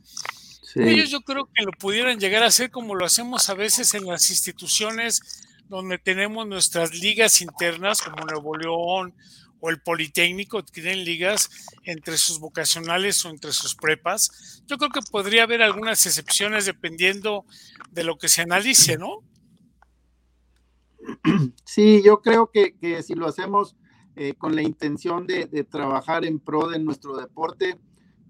[0.76, 4.06] Ellos yo creo que lo pudieran llegar a hacer como lo hacemos a veces en
[4.06, 5.22] las instituciones
[5.70, 9.16] donde tenemos nuestras ligas internas como Nuevo León
[9.62, 11.50] o el Politécnico tienen ligas
[11.84, 14.62] entre sus vocacionales o entre sus prepas.
[14.68, 17.46] Yo creo que podría haber algunas excepciones dependiendo
[17.92, 19.24] de lo que se analice, ¿no?
[21.64, 23.78] Sí, yo creo que, si lo hacemos
[24.22, 27.80] eh, con la intención de, trabajar en pro de nuestro deporte,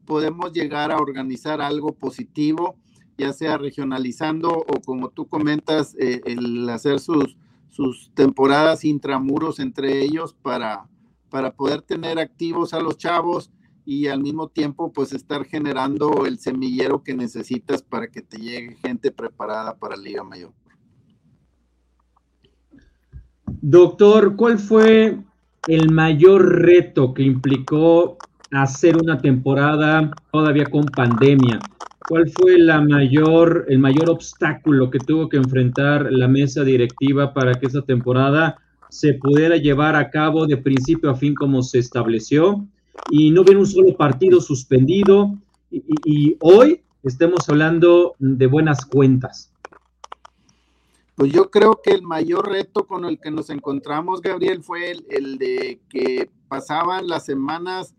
[0.06, 2.76] podemos llegar a organizar algo positivo,
[3.18, 7.36] ya sea regionalizando o como tú comentas, eh, el hacer sus,
[7.70, 10.88] sus temporadas intramuros entre ellos para,
[11.32, 13.50] para poder tener activos a los chavos
[13.84, 18.76] y al mismo tiempo pues estar generando el semillero que necesitas para que te llegue
[18.76, 20.54] gente preparada para Liga Mayor.
[23.62, 25.24] Doctor, ¿cuál fue
[25.68, 28.18] el mayor reto que implicó
[28.52, 31.60] hacer una temporada todavía con pandemia?
[32.08, 37.54] ¿Cuál fue la mayor, el mayor obstáculo que tuvo que enfrentar la mesa directiva para
[37.54, 38.58] que esa temporada
[38.90, 42.66] se pudiera llevar a cabo de principio a fin como se estableció
[43.12, 45.38] y no hubiera un solo partido suspendido
[45.72, 49.52] y, hoy estemos hablando de buenas cuentas.
[51.20, 55.38] Pues yo creo que el mayor reto con el que nos encontramos, Gabriel, fue el,
[55.38, 57.94] de que pasaban las semanas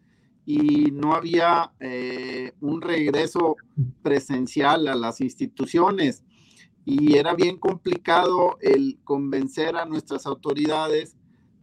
[0.46, 3.56] y no había eh, un regreso
[4.00, 6.24] presencial a las instituciones
[6.86, 11.14] y era bien complicado el convencer a nuestras autoridades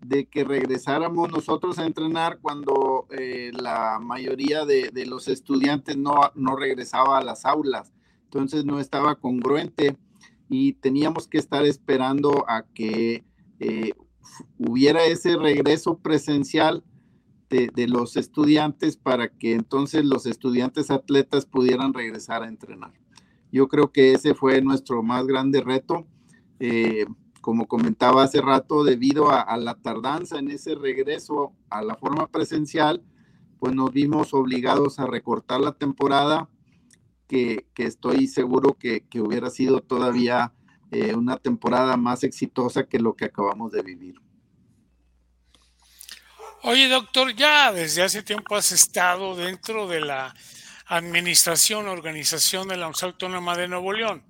[0.06, 6.56] de que regresáramos nosotros a entrenar cuando eh, la mayoría de, los estudiantes no, no
[6.56, 7.91] regresaba a las aulas.
[8.26, 9.98] Entonces no estaba congruente
[10.49, 13.23] y teníamos que estar esperando a que
[13.60, 13.93] eh,
[14.57, 16.83] hubiera ese regreso presencial
[17.49, 22.93] de, de, los estudiantes para que entonces los estudiantes atletas pudieran regresar a entrenar.
[23.51, 26.05] Yo creo que ese fue nuestro más grande reto.
[26.60, 27.05] Eh,
[27.41, 33.01] como comentaba hace rato, debido a, la tardanza en ese regreso a la forma presencial,
[33.57, 36.49] pues nos vimos obligados a recortar la temporada,
[37.27, 40.53] que, estoy seguro que, hubiera sido todavía
[40.91, 44.15] eh, una temporada más exitosa que lo que acabamos de vivir.
[46.63, 50.33] Oye, doctor, ya desde hace tiempo has estado dentro de la
[50.87, 54.23] administración, organización de la Universidad Autónoma de Nuevo León.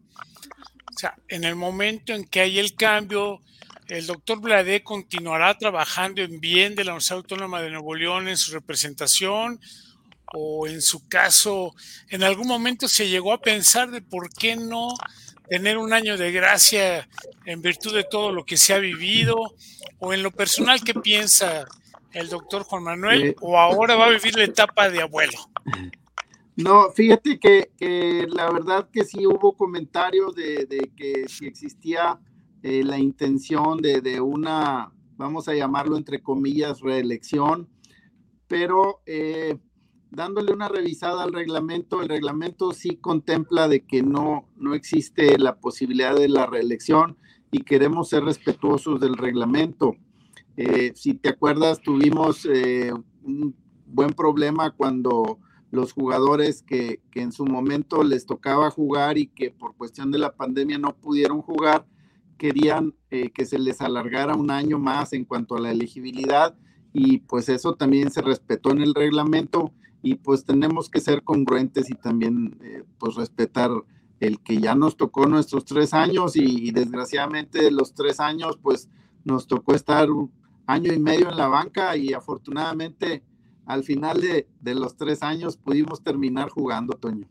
[0.93, 3.41] O sea, en el momento en que hay el cambio,
[3.87, 8.37] el doctor Blade continuará trabajando en bien de la Universidad Autónoma de Nuevo León en
[8.37, 9.59] su representación
[10.33, 11.73] o en su caso,
[12.09, 14.93] en algún momento se llegó a pensar de por qué no
[15.47, 17.07] tener un año de gracia
[17.45, 19.35] en virtud de todo lo que se ha vivido?
[19.99, 21.65] ¿O en lo personal qué piensa
[22.11, 23.35] el doctor Juan Manuel?
[23.41, 25.39] ¿O ahora va a vivir la etapa de abuelo?
[26.55, 32.19] No, fíjate que, la verdad que sí hubo comentarios de, que si existía
[32.63, 37.69] eh, la intención de, de, una, vamos a llamarlo entre comillas, reelección,
[38.47, 39.57] pero eh,
[40.17, 45.59] dándole una revisada al reglamento, el reglamento sí contempla de que no, no existe la
[45.59, 47.17] posibilidad de la reelección
[47.51, 49.95] y queremos ser respetuosos del reglamento.
[50.57, 55.37] Eh, si te acuerdas, tuvimos eh, un buen problema cuando
[55.69, 60.17] los jugadores que, que, en su momento les tocaba jugar y que por cuestión de
[60.17, 61.85] la pandemia no pudieron jugar,
[62.39, 66.55] querían eh, que se les alargara un año más en cuanto a la elegibilidad
[66.91, 71.89] y pues eso también se respetó en el reglamento y pues tenemos que ser congruentes
[71.89, 73.71] y también eh, pues respetar
[74.19, 78.89] el que ya nos tocó nuestros tres años y, desgraciadamente los tres años pues
[79.23, 80.31] nos tocó estar un
[80.65, 83.23] año y medio en la banca y afortunadamente
[83.65, 87.27] al final de, de los tres años pudimos terminar jugando, Toño.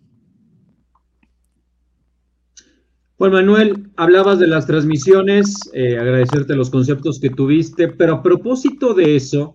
[3.18, 8.92] Juan Manuel, hablabas de las transmisiones, eh, agradecerte los conceptos que tuviste, pero a propósito
[8.92, 9.54] de eso,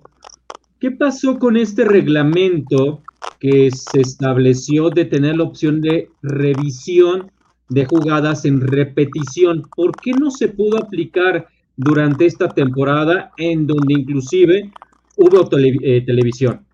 [0.82, 3.04] ¿qué pasó con este reglamento
[3.40, 7.32] que se estableció de tener la opción de revisión
[7.70, 9.62] de jugadas en repetición?
[9.76, 14.74] ¿Por qué no se pudo aplicar durante esta temporada en donde inclusive
[15.18, 16.66] hubo eh, televisión?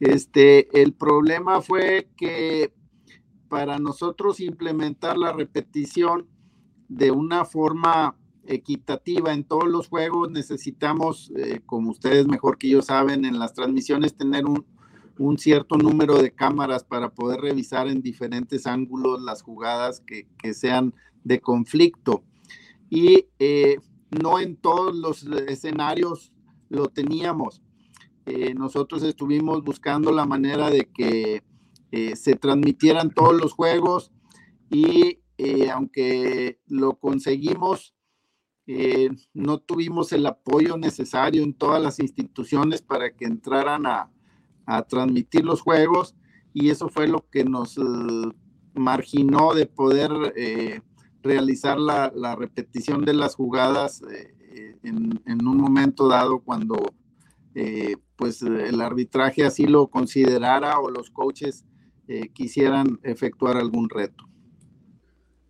[0.00, 2.72] Este, el problema fue que
[3.48, 6.26] para nosotros implementar la repetición
[6.88, 8.16] de una forma
[8.48, 13.54] equitativa en todos los juegos, necesitamos, eh, como ustedes mejor que yo saben, en las
[13.54, 14.64] transmisiones tener un,
[15.38, 21.40] cierto número de cámaras para poder revisar en diferentes ángulos las jugadas que, sean de
[21.40, 22.22] conflicto.
[22.90, 23.78] Y eh,
[24.10, 26.32] no en todos los escenarios
[26.68, 27.62] lo teníamos.
[28.26, 31.42] Eh, nosotros estuvimos buscando la manera de que
[32.14, 34.12] se transmitieran todos los juegos
[34.68, 35.20] y
[35.72, 37.95] aunque lo conseguimos,
[38.66, 44.10] eh, no tuvimos el apoyo necesario en todas las instituciones para que entraran a,
[44.88, 46.16] transmitir los juegos
[46.52, 47.78] y eso fue lo que nos
[48.74, 50.10] marginó de poder
[51.22, 54.02] realizar la, repetición de las jugadas
[54.82, 56.92] en, en, un momento dado cuando
[58.16, 61.64] pues el arbitraje así lo considerara o los coaches
[62.08, 64.25] eh, quisieran efectuar algún reto.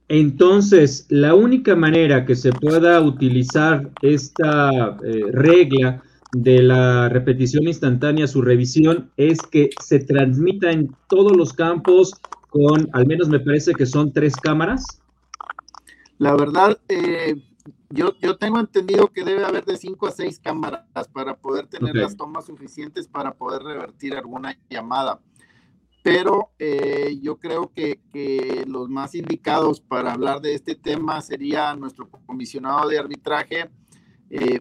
[0.09, 8.27] Entonces, la única manera que se pueda utilizar esta eh, regla de la repetición instantánea,
[8.29, 12.13] su revisión, es que se transmita en todos los campos
[12.51, 15.01] con, al menos me parece que son tres cámaras.
[16.19, 17.35] La verdad, eh,
[17.91, 21.95] yo, yo, tengo entendido que debe haber de cinco a seis cámaras para poder tener
[21.97, 25.21] las tomas suficientes para poder revertir alguna llamada
[26.07, 27.99] pero eh, yo creo que,
[28.69, 33.69] los más indicados para hablar de este tema sería nuestro comisionado de arbitraje,
[34.31, 34.61] eh,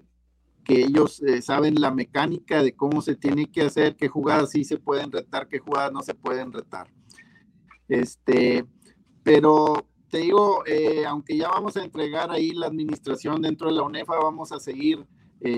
[0.63, 4.63] que ellos eh, saben la mecánica de cómo se tiene que hacer, qué jugadas sí
[4.63, 6.87] se pueden retar, qué jugadas no se pueden retar.
[7.87, 8.65] Este,
[9.21, 10.63] pero te digo,
[11.07, 15.05] aunque ya vamos a entregar ahí la administración dentro de la UNEFA, vamos a seguir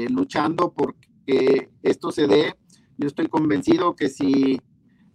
[0.09, 2.55] luchando porque esto se dé.
[2.97, 4.59] Yo estoy convencido que si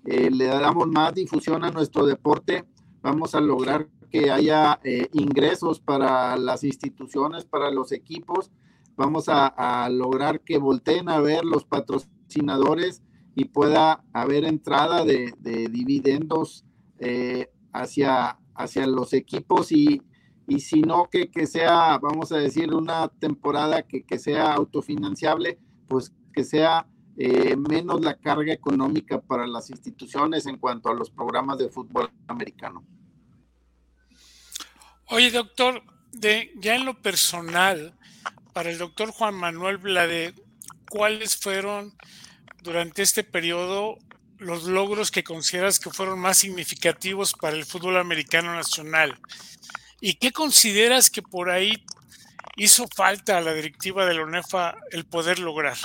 [0.04, 2.64] eh, le damos más difusión a nuestro deporte,
[3.02, 8.50] vamos a lograr que haya eh, ingresos para las instituciones, para los equipos,
[8.96, 13.02] vamos a, lograr que volteen a ver los patrocinadores
[13.34, 16.66] y pueda haber entrada de, dividendos
[16.98, 20.02] eh, hacia, hacia los equipos y,
[20.46, 25.58] y si no que, que, sea, vamos a decir, una temporada que, que sea autofinanciable,
[25.88, 26.86] pues que sea
[27.16, 32.10] eh, menos la carga económica para las instituciones en cuanto a los programas de fútbol
[32.26, 32.84] americano.
[35.08, 35.82] Oye, doctor,
[36.12, 37.94] de, ya en lo personal,
[38.54, 40.34] para el doctor Juan Manuel Blade,
[40.88, 41.94] ¿cuáles fueron
[42.62, 43.98] durante este periodo
[44.38, 49.18] los logros que consideras que fueron más significativos para el fútbol americano nacional?
[50.00, 51.84] ¿Y qué consideras que por ahí
[52.56, 55.76] hizo falta a la directiva de la UNEFA el poder lograr?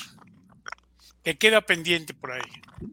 [1.28, 2.40] ¿Qué queda pendiente por ahí?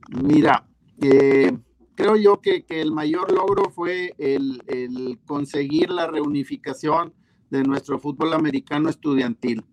[0.08, 0.66] Mira,
[1.00, 1.56] eh,
[1.94, 4.60] creo yo que, el mayor logro fue el,
[5.24, 7.14] conseguir la reunificación
[7.50, 9.64] de nuestro fútbol americano estudiantil.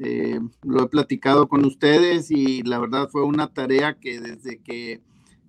[0.00, 5.00] Eh, lo he platicado con ustedes y la verdad fue una tarea que desde que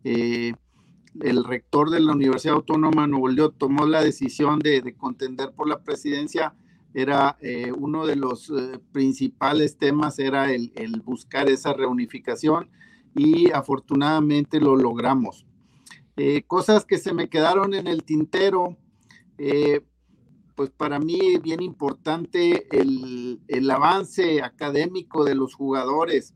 [0.03, 0.53] eh,
[1.21, 5.67] el rector de la Universidad Autónoma de Nuevo León tomó la decisión de, contender por
[5.67, 6.53] la presidencia,
[6.95, 10.71] era eh, uno de los eh, principales temas, era el,
[11.03, 12.69] buscar esa reunificación
[13.13, 15.45] y afortunadamente lo logramos.
[16.15, 18.77] Eh, cosas que se me quedaron en el tintero,
[20.55, 26.33] pues para mí es bien importante el, el, avance académico de los jugadores.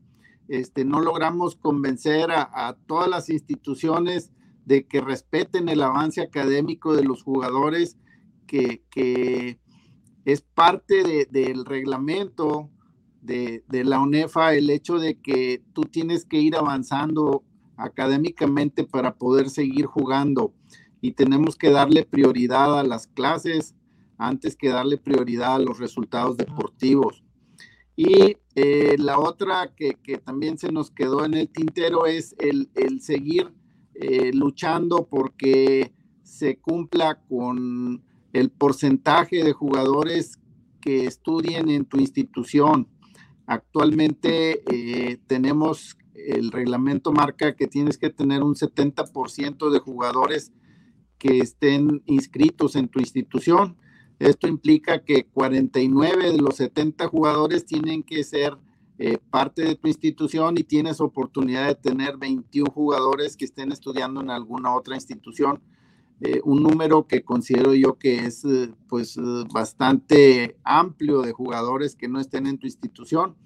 [0.48, 4.30] Este, no logramos convencer a, a todas las instituciones
[4.66, 7.96] de que respeten el avance académico de los jugadores,
[8.46, 9.59] que, que
[10.24, 12.70] es parte del reglamento
[13.22, 17.44] de, de, la UNEFA el hecho de que tú tienes que ir avanzando
[17.76, 20.52] académicamente para poder seguir jugando
[21.00, 23.74] y tenemos que darle prioridad a las clases
[24.18, 27.24] antes que darle prioridad a los resultados deportivos.
[27.96, 32.70] Y eh, la otra que, que, también se nos quedó en el tintero es el,
[32.74, 33.52] el seguir
[33.94, 35.92] eh, luchando porque
[36.22, 38.02] se cumpla con
[38.32, 40.38] el porcentaje de jugadores
[40.80, 42.88] que estudien en tu institución.
[43.46, 50.52] Actualmente eh, tenemos el reglamento marca que tienes que tener un 70% de jugadores
[51.18, 53.76] que estén inscritos en tu institución.
[54.18, 58.56] Esto implica que 49 de los 70 jugadores tienen que ser
[58.98, 64.20] eh, parte de tu institución y tienes oportunidad de tener 21 jugadores que estén estudiando
[64.20, 65.62] en alguna otra institución.
[66.22, 69.18] Eh, un número que considero yo que es eh, pues
[69.52, 73.36] bastante amplio de jugadores que no estén en tu institución.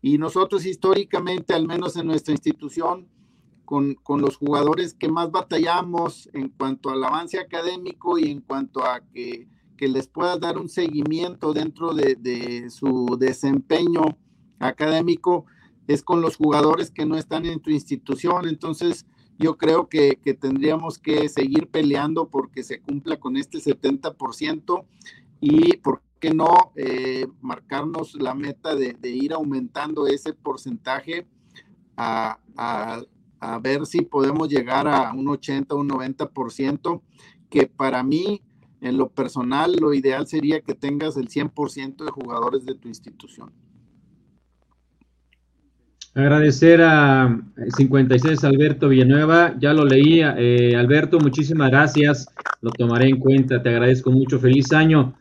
[0.00, 3.08] Y nosotros históricamente, al menos en nuestra institución,
[3.64, 8.84] con, con, los jugadores que más batallamos en cuanto al avance académico y en cuanto
[8.84, 14.18] a que, que les puedas dar un seguimiento dentro de, de su desempeño
[14.58, 15.46] académico
[15.86, 18.46] es con los jugadores que no están en tu institución.
[18.48, 19.06] Entonces,
[19.38, 24.84] yo creo que, tendríamos que seguir peleando porque se cumpla con este 70%
[25.40, 31.26] y, ¿por qué no eh, marcarnos la meta de, ir aumentando ese porcentaje
[31.96, 33.02] a, a,
[33.60, 37.02] ver si podemos llegar a un 80, un 90%,
[37.50, 38.40] que para mí,
[38.80, 43.52] en lo personal, lo ideal sería que tengas el 100% de jugadores de tu institución.
[46.14, 47.40] Agradecer a
[47.74, 50.34] 56 Alberto Villanueva, ya lo leía.
[50.36, 52.26] Eh, Alberto, muchísimas gracias,
[52.60, 55.14] lo tomaré en cuenta, te agradezco mucho, feliz año.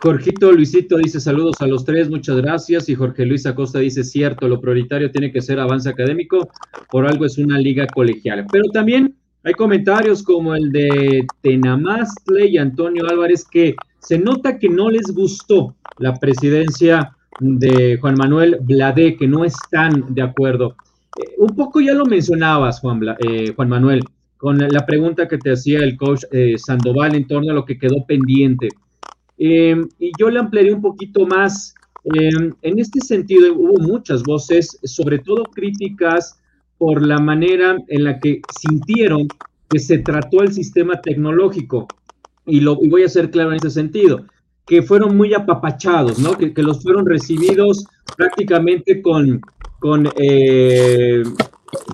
[0.00, 2.88] Jorgito Luisito dice saludos a los tres, muchas gracias.
[2.88, 6.48] Y Jorge Luis Acosta dice cierto, lo prioritario tiene que ser avance académico,
[6.88, 8.46] por algo es una liga colegial.
[8.52, 14.68] Pero también hay comentarios como el de Tenamastle y Antonio Álvarez que se nota que
[14.68, 20.74] no les gustó la presidencia de Juan Manuel Blade, que no están de acuerdo.
[21.18, 24.04] Eh, un poco ya lo mencionabas, Juan, eh, Juan Manuel,
[24.36, 27.78] con la pregunta que te hacía el coach eh, Sandoval en torno a lo que
[27.78, 28.68] quedó pendiente.
[29.36, 31.74] Em, y yo le ampliaré un poquito más.
[32.04, 36.40] En este sentido, hubo muchas voces, sobre todo críticas
[36.78, 39.28] por la manera en la que sintieron
[39.68, 41.86] que se trató el sistema tecnológico.
[42.46, 44.24] Y, lo, y voy a ser claro en ese sentido
[44.68, 46.36] que fueron muy apapachados, ¿no?
[46.36, 49.40] Que, los fueron recibidos prácticamente con,
[49.80, 51.22] con eh,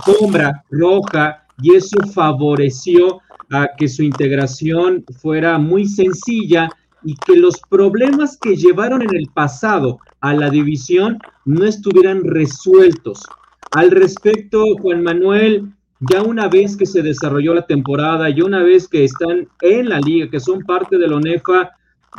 [0.05, 3.21] sombra roja y eso favoreció
[3.53, 6.69] a que su integración fuera muy sencilla
[7.05, 13.23] y que los problemas que llevaron en el pasado a la división no estuvieran resueltos.
[13.71, 15.71] Al respecto, Juan Manuel,
[16.01, 20.01] ya una vez que se desarrolló la temporada, ya una vez que están en la
[20.01, 21.71] liga, que son parte de la ONEFA,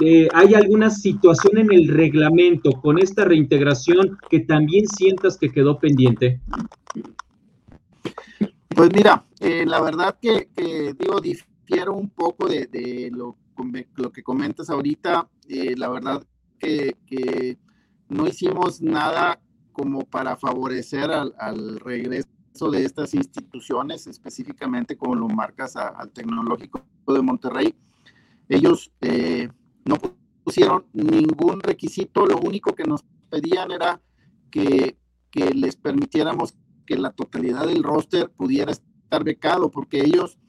[0.01, 5.79] eh, ¿hay alguna situación en el reglamento con esta reintegración que también sientas que quedó
[5.79, 6.41] pendiente?
[8.75, 10.49] Pues mira, eh, la verdad que,
[10.99, 13.37] digo, difiero un poco de, lo,
[13.95, 15.29] lo, que comentas ahorita.
[15.47, 16.23] Eh, la verdad
[16.59, 17.57] que,
[18.09, 19.39] no hicimos nada
[19.71, 22.27] como para favorecer al, regreso
[22.71, 27.73] de estas instituciones, específicamente como lo marcas al Tecnológico de Monterrey.
[28.47, 28.91] Ellos
[29.85, 29.97] no
[30.43, 34.01] pusieron ningún requisito, lo único que nos pedían era
[34.51, 34.97] que,
[35.53, 36.55] les permitiéramos
[36.85, 40.39] que la totalidad del roster pudiera estar becado, porque ellos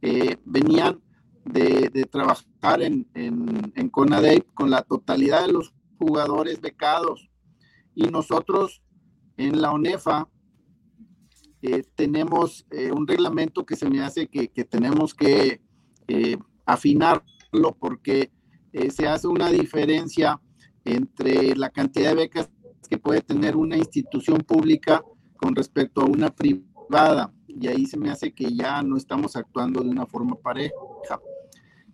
[0.00, 1.02] eh, venían
[1.44, 7.28] de, trabajar en, en, en con la totalidad de los jugadores becados.
[7.94, 8.82] Y nosotros
[9.36, 10.30] en la ONEFA
[11.60, 15.60] eh, tenemos eh, un reglamento que se me hace que, que tenemos que
[16.64, 18.32] afinarlo porque
[18.72, 20.40] eh, se hace una diferencia
[20.84, 22.50] entre la cantidad de becas
[22.88, 25.02] que puede tener una institución pública
[25.36, 27.32] con respecto a una privada.
[27.46, 30.72] y ahí se me hace que ya no estamos actuando de una forma pareja.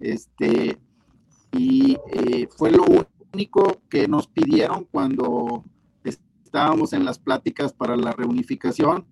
[0.00, 0.78] Este,
[1.52, 2.84] y eh, fue lo
[3.32, 5.64] único que nos pidieron cuando
[6.04, 9.06] estábamos en las pláticas para la reunificación,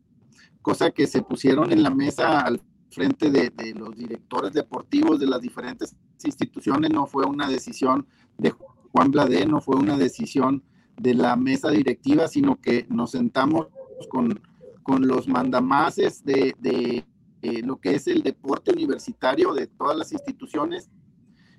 [0.62, 5.26] cosa que se pusieron en la mesa al frente de, de, los directores deportivos de
[5.26, 5.94] las diferentes
[6.24, 8.06] instituciones, no fue una decisión
[8.38, 8.50] de
[8.92, 10.62] Juan Blade, no fue una decisión
[10.96, 13.68] de la mesa directiva, sino que nos sentamos
[14.08, 14.40] con,
[14.82, 17.04] con los mandamases de, de
[17.42, 20.90] eh, lo que es el deporte universitario de todas las instituciones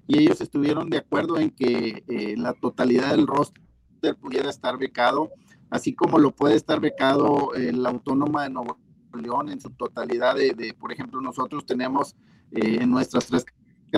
[0.08, 5.32] y ellos estuvieron de acuerdo en que eh, la totalidad del roster pudiera estar becado,
[5.70, 8.78] así como lo puede estar becado la Autónoma de Nuevo
[9.16, 12.16] León en su totalidad de, por ejemplo, nosotros tenemos
[12.52, 13.46] eh, en nuestras tres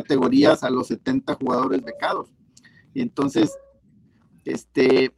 [0.01, 2.29] categorías a los 70 jugadores becados.
[2.93, 3.51] Y entonces,
[4.45, 5.11] este,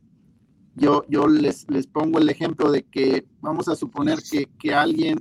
[0.75, 5.19] yo, yo les, les pongo el ejemplo de que vamos a suponer que, que alguien,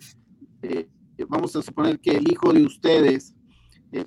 [0.63, 0.89] eh,
[1.29, 3.35] vamos a suponer que el hijo de ustedes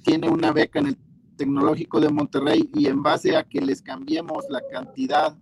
[0.04, 0.98] tiene una beca en el
[1.36, 5.36] Tecnológico de Monterrey y en base a que les cambiemos la cantidad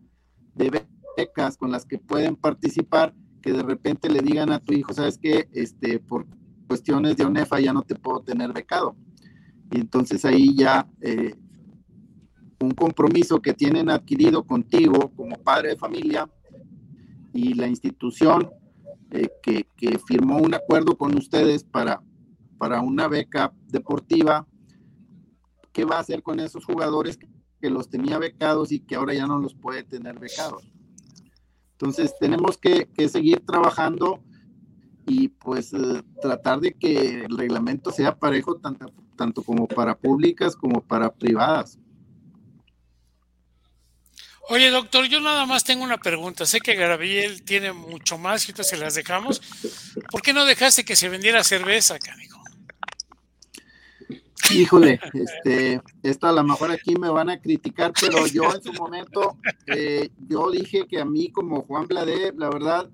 [0.56, 0.86] de
[1.18, 5.18] becas con las que pueden participar, que de repente le digan a tu hijo, sabes
[5.18, 6.26] qué, este, por
[6.68, 8.96] cuestiones de ONEFA ya no te puedo tener becado.
[9.72, 11.36] Y entonces ahí ya eh,
[12.60, 16.30] un compromiso que tienen adquirido contigo como padre de familia
[17.34, 18.50] y la institución
[19.12, 22.02] eh, que, que, firmó un acuerdo con ustedes para,
[22.58, 24.46] para una beca deportiva
[25.80, 27.18] ¿qué va a hacer con esos jugadores
[27.62, 30.70] que los tenía becados y que ahora ya no los puede tener becados?
[31.72, 34.22] Entonces, tenemos que, seguir trabajando
[35.10, 40.56] y pues eh, tratar de que el reglamento sea parejo tanto, tanto como para públicas
[40.56, 41.80] como para privadas.
[44.50, 46.46] Oye, doctor, yo nada más tengo una pregunta.
[46.46, 49.42] Sé que Gabriel tiene mucho más y entonces se las dejamos.
[50.12, 52.40] ¿Por qué no dejaste que se vendiera cerveza, canijo?
[54.52, 58.74] Híjole, este, esto a lo mejor aquí me van a criticar, pero yo en su
[58.74, 59.38] momento,
[59.68, 62.90] eh, yo dije que a mí como Juan Blade, la verdad,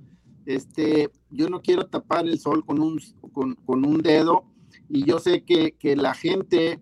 [0.46, 3.00] este, yo no quiero tapar el sol con un,
[3.34, 4.46] con, con un dedo
[4.90, 6.82] y yo sé que, que, la gente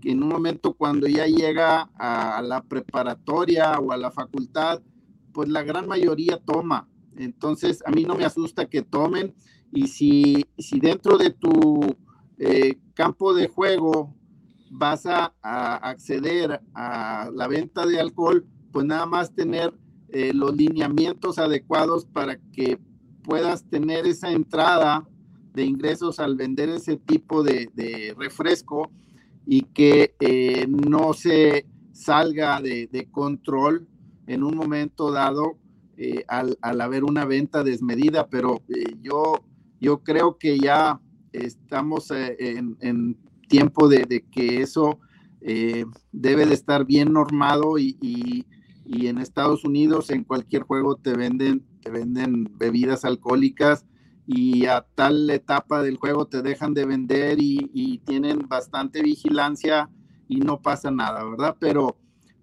[0.00, 4.82] que en un momento cuando ya llega a la preparatoria o a la facultad,
[5.32, 6.88] pues la gran mayoría toma.
[7.16, 9.34] Entonces, a mí no me asusta que tomen
[9.72, 11.96] y si, si dentro de tu
[12.38, 14.14] eh, campo de juego
[14.70, 19.72] vas a, acceder a la venta de alcohol, pues nada más tener
[20.08, 22.78] eh, los lineamientos adecuados para que
[23.26, 25.06] puedas tener esa entrada
[25.52, 28.90] de ingresos al vender ese tipo de, refresco
[29.46, 33.86] y que eh, no se salga de, control
[34.26, 35.58] en un momento dado
[36.28, 38.62] al, haber una venta desmedida, pero
[39.00, 39.40] yo,
[39.80, 41.00] yo creo que ya
[41.44, 42.36] estamos eh,
[42.80, 43.16] en,
[43.48, 44.98] tiempo de, que eso
[45.40, 48.44] eh, debe de estar bien normado y,
[48.88, 53.84] en Estados Unidos en cualquier juego te venden, te venden bebidas alcohólicas
[54.26, 59.88] y a tal etapa del juego te dejan de vender y, tienen bastante vigilancia
[60.28, 61.56] y no pasa nada, ¿verdad?
[61.58, 61.96] Pero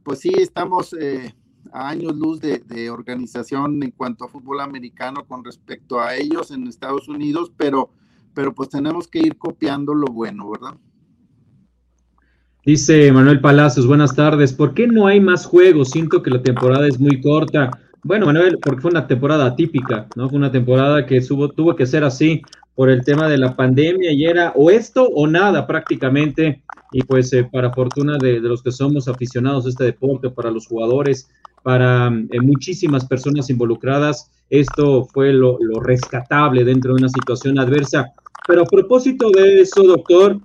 [0.03, 1.33] pues sí, estamos eh,
[1.71, 6.51] a años luz de, de, organización en cuanto a fútbol americano con respecto a ellos
[6.51, 7.89] en Estados Unidos, pero
[8.33, 10.75] pero pues tenemos que ir copiando lo bueno, ¿verdad?
[12.65, 14.53] Dice Manuel Palacios, buenas tardes.
[14.53, 15.91] ¿Por qué no hay más juegos?
[15.91, 17.71] Siento que la temporada es muy corta.
[18.03, 20.27] Bueno, Manuel, porque fue una temporada atípica, ¿no?
[20.27, 22.41] Fue una temporada que tuvo que ser así
[22.75, 26.63] por el tema de la pandemia y era o esto o nada prácticamente.
[26.91, 30.67] Y pues eh, para fortuna de, los que somos aficionados a este deporte, para los
[30.67, 31.29] jugadores,
[31.63, 38.11] para eh, muchísimas personas involucradas, esto fue lo, lo rescatable dentro de una situación adversa.
[38.45, 40.39] Pero a propósito de eso, doctor,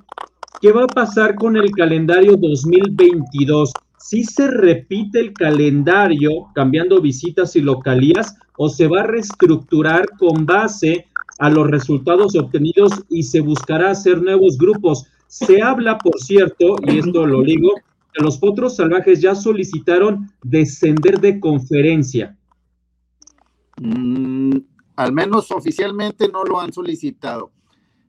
[0.61, 3.73] ¿qué va a pasar con el calendario 2022?
[3.99, 10.47] ¿Sí se repite el calendario cambiando visitas y localías o se va a reestructurar con
[10.47, 11.07] base
[11.39, 15.07] a los resultados obtenidos y se buscará hacer nuevos grupos?
[15.27, 17.73] Se habla, por cierto, y esto lo digo,
[18.15, 22.37] que los potros salvajes ya solicitaron descender de conferencia.
[23.81, 24.59] Mm,
[24.97, 27.53] al menos oficialmente no lo han solicitado.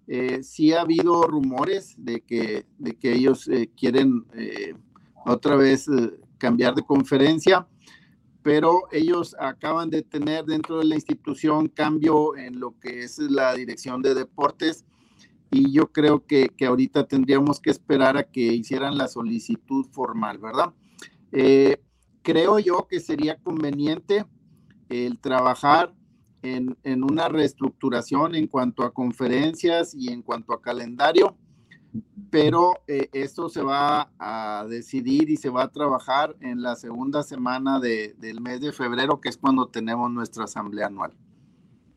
[0.08, 4.74] Eh, sí ha habido rumores de que, de que ellos eh, quieren eh,
[5.30, 5.88] otra vez
[6.38, 7.68] cambiar de conferencia,
[8.42, 13.54] pero ellos acaban de tener dentro de la institución cambio en lo que es la
[13.54, 14.86] dirección de deportes
[15.52, 20.38] y yo creo que, que ahorita tendríamos que esperar a que hicieran la solicitud formal,
[20.38, 20.74] ¿verdad?
[22.24, 24.26] creo yo que sería conveniente
[24.90, 25.94] el trabajar
[26.42, 31.38] en, en, una reestructuración en cuanto a conferencias y en cuanto a calendario,
[32.30, 37.24] pero eh, esto se va a decidir y se va a trabajar en la segunda
[37.24, 41.12] semana de, del mes de febrero, que es cuando tenemos nuestra asamblea anual.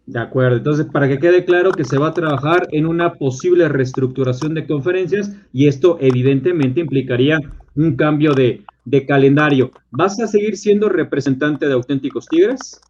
[0.06, 3.68] De acuerdo, entonces para que quede claro que se va a trabajar en una posible
[3.68, 7.38] reestructuración de conferencias y esto evidentemente implicaría
[7.76, 9.70] un cambio de, de calendario.
[9.90, 12.80] ¿Vas a seguir siendo representante de Auténticos Tigres?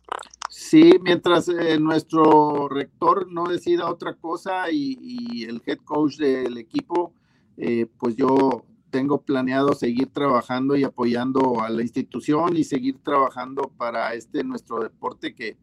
[0.72, 7.12] Sí, mientras eh, nuestro rector no decida otra cosa y, el head coach del equipo,
[7.58, 13.70] eh, pues yo tengo planeado seguir trabajando y apoyando a la institución y seguir trabajando
[13.76, 15.58] para este nuestro deporte que,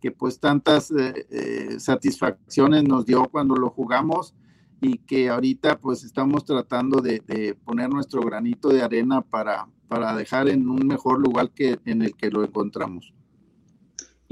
[0.00, 4.34] que pues tantas eh, satisfacciones nos dio cuando lo jugamos
[4.80, 10.16] y que ahorita pues estamos tratando de, de, poner nuestro granito de arena para, para
[10.16, 13.12] dejar en un mejor lugar que en el que lo encontramos.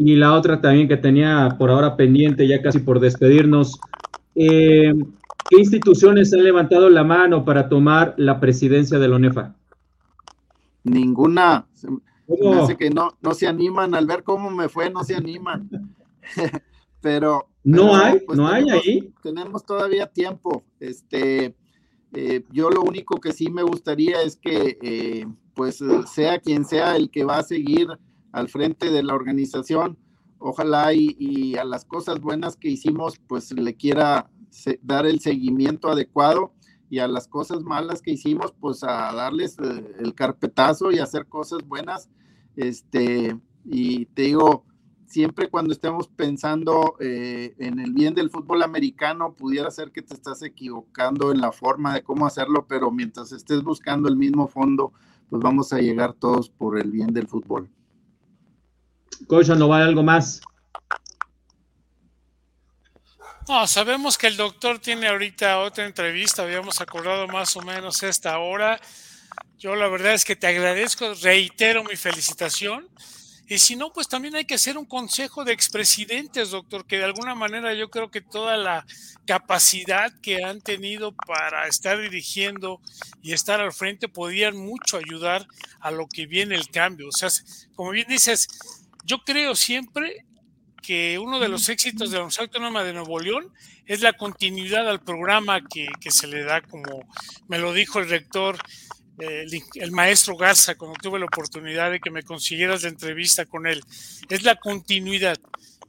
[0.04, 3.78] Y la otra también que tenía por ahora pendiente, ya casi por despedirnos,
[4.34, 4.92] eh,
[5.48, 9.54] ¿qué instituciones han levantado la mano para tomar la presidencia de la ONEFA?
[10.82, 11.68] Ninguna.
[12.26, 15.68] Me que no, no se animan al ver cómo me fue, no se animan.
[17.00, 19.14] pero no hay, pues no hay ahí.
[19.22, 20.64] Tenemos todavía tiempo.
[20.80, 21.54] Este,
[22.12, 25.80] eh, yo lo único que sí me gustaría es que, eh, pues,
[26.12, 27.86] sea quien sea el que va a seguir
[28.32, 29.98] al frente de la organización.
[30.38, 34.28] Ojalá y, a las cosas buenas que hicimos, pues le quiera
[34.82, 36.52] dar el seguimiento adecuado
[36.90, 41.26] y a las cosas malas que hicimos, pues a darles eh, el carpetazo y hacer
[41.26, 42.10] cosas buenas.
[42.56, 44.66] Este, y te digo,
[45.06, 50.14] siempre cuando estemos pensando eh, en el bien del fútbol americano, pudiera ser que te
[50.14, 54.92] estás equivocando en la forma de cómo hacerlo, pero mientras estés buscando el mismo fondo,
[55.30, 57.70] pues vamos a llegar todos por el bien del fútbol.
[59.26, 60.40] Coach ¿no algo más?
[63.48, 68.38] No, sabemos que el doctor tiene ahorita otra entrevista, habíamos acordado más o menos esta
[68.38, 68.80] hora.
[69.58, 72.88] Yo la verdad es que te agradezco, reitero mi felicitación.
[73.48, 77.04] Y si no, pues también hay que hacer un consejo de expresidentes, doctor, que de
[77.04, 78.86] alguna manera yo creo que toda la
[79.26, 82.80] capacidad que han tenido para estar dirigiendo
[83.22, 85.46] y estar al frente podían mucho ayudar
[85.80, 87.08] a lo que viene el cambio.
[87.08, 87.28] O sea,
[87.74, 88.48] como bien dices,
[89.04, 90.24] yo creo siempre
[90.82, 93.52] que uno de los éxitos de la Universidad Autónoma de Nuevo León
[93.86, 97.06] es la continuidad al programa que, se le da, como
[97.48, 98.58] me lo dijo el rector,
[99.18, 103.82] el, maestro Garza, cuando tuve la oportunidad de que me consiguieras la entrevista con él.
[104.28, 105.38] Es la continuidad.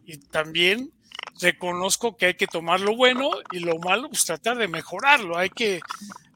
[0.05, 0.91] Y también
[1.44, 5.38] reconozco que hay que tomar lo bueno y lo malo, pues tratar de mejorarlo.
[5.38, 5.82] Hay que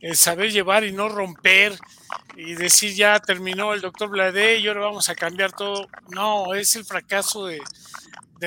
[0.02, 1.80] eh, saber llevar y no romper
[2.36, 5.88] y decir ya terminó el doctor Blade y ahora vamos a cambiar todo.
[6.10, 7.60] No, es el fracaso de,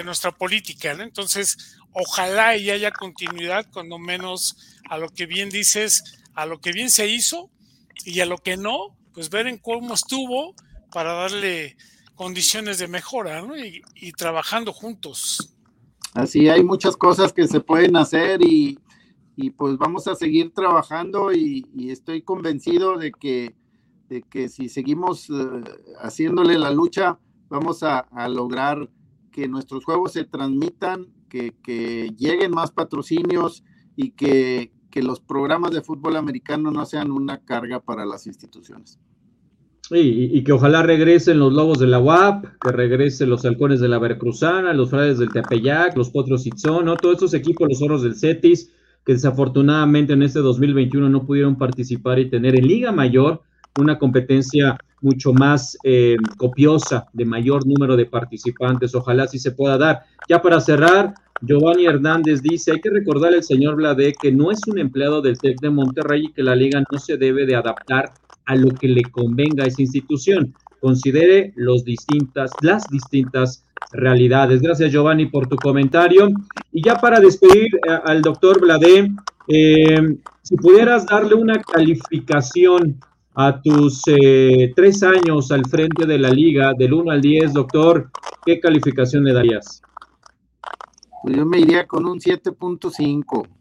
[0.05, 0.93] nuestra política.
[0.93, 4.57] Entonces, ojalá y haya continuidad, cuando menos
[4.89, 7.51] a lo que bien dices, a lo que bien se hizo
[8.05, 10.55] y a lo que no, pues ver en cómo estuvo
[10.93, 11.77] para darle
[12.15, 15.55] condiciones de mejora y, y trabajando juntos.
[16.15, 18.79] Así hay muchas cosas que se pueden hacer y,
[19.37, 23.55] y pues vamos a seguir trabajando y, estoy convencido de que,
[24.09, 25.35] de que si seguimos eh,
[26.01, 28.91] haciéndole la lucha, vamos a, lograr
[29.31, 33.65] que nuestros juegos se transmitan, que, que lleguen más patrocinios
[33.97, 38.99] y que, que, los programas de fútbol americano no sean una carga para las instituciones.
[39.91, 43.89] Y, y, que ojalá regresen los Lobos de la UAP, que regresen los Halcones de
[43.89, 46.97] la Veracruzana, los Frades del Tepeyac, los Potros Itzón, ¿no?
[46.97, 48.71] Todos estos equipos, los Oros del Cetis,
[49.05, 53.43] que desafortunadamente en este 2021 no pudieron participar y tener en Liga Mayor
[53.79, 58.95] una competencia mucho más eh, copiosa, de mayor número de participantes.
[58.95, 60.03] Ojalá sí se pueda dar.
[60.29, 64.61] Ya para cerrar, Giovanni Hernández dice, hay que recordarle al señor Blade que no es
[64.67, 68.13] un empleado del TEC de Monterrey y que la liga no se debe de adaptar
[68.47, 70.55] a lo que le convenga a esa institución.
[70.81, 74.63] Considere los distintas, las distintas realidades.
[74.63, 76.29] Gracias Giovanni por tu comentario.
[76.73, 79.13] Y ya para despedir eh, al doctor Blade,
[79.49, 83.01] eh, si pudieras darle una calificación
[83.35, 88.11] a tus eh, tres años al frente de la liga, del 1 al 10, doctor,
[88.45, 89.83] ¿qué calificación le darías?
[91.23, 93.60] Pues yo me iría con un 7.5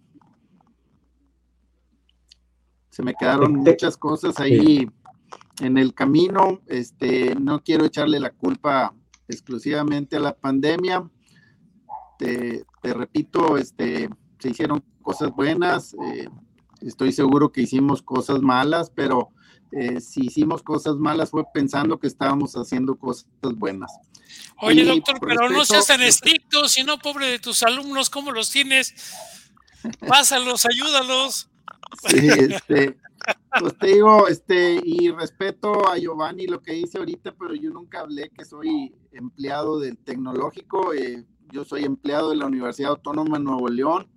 [2.89, 4.89] se me quedaron muchas cosas ahí
[5.61, 6.61] en el camino.
[6.67, 8.93] Este, no quiero echarle la culpa
[9.27, 11.09] exclusivamente a la pandemia.
[12.17, 14.09] Te, repito, este,
[14.39, 15.93] se hicieron cosas buenas.
[15.93, 16.27] Eh,
[16.81, 19.29] estoy seguro que hicimos cosas malas, pero
[19.71, 23.91] eh, si hicimos cosas malas fue pensando que estábamos haciendo cosas buenas.
[24.61, 28.49] Oye, doctor, pero no seas tan estricto, si no, pobre de tus alumnos, ¿cómo los
[28.49, 28.93] tienes?
[30.07, 31.48] Pásalos, ayúdalos.
[32.07, 32.97] Sí, este,
[33.59, 38.01] pues te digo, este, y respeto a Giovanni lo que dice ahorita, pero yo nunca
[38.01, 43.43] hablé que soy empleado del tecnológico, eh, yo soy empleado de la Universidad Autónoma de
[43.43, 44.07] Nuevo León,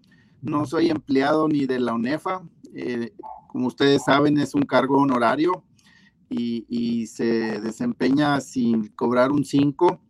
[0.42, 2.42] no soy empleado ni de la UNEFA,
[2.74, 3.12] eh,
[3.48, 5.64] como ustedes saben es un cargo honorario
[6.28, 10.00] y, se desempeña sin cobrar un 5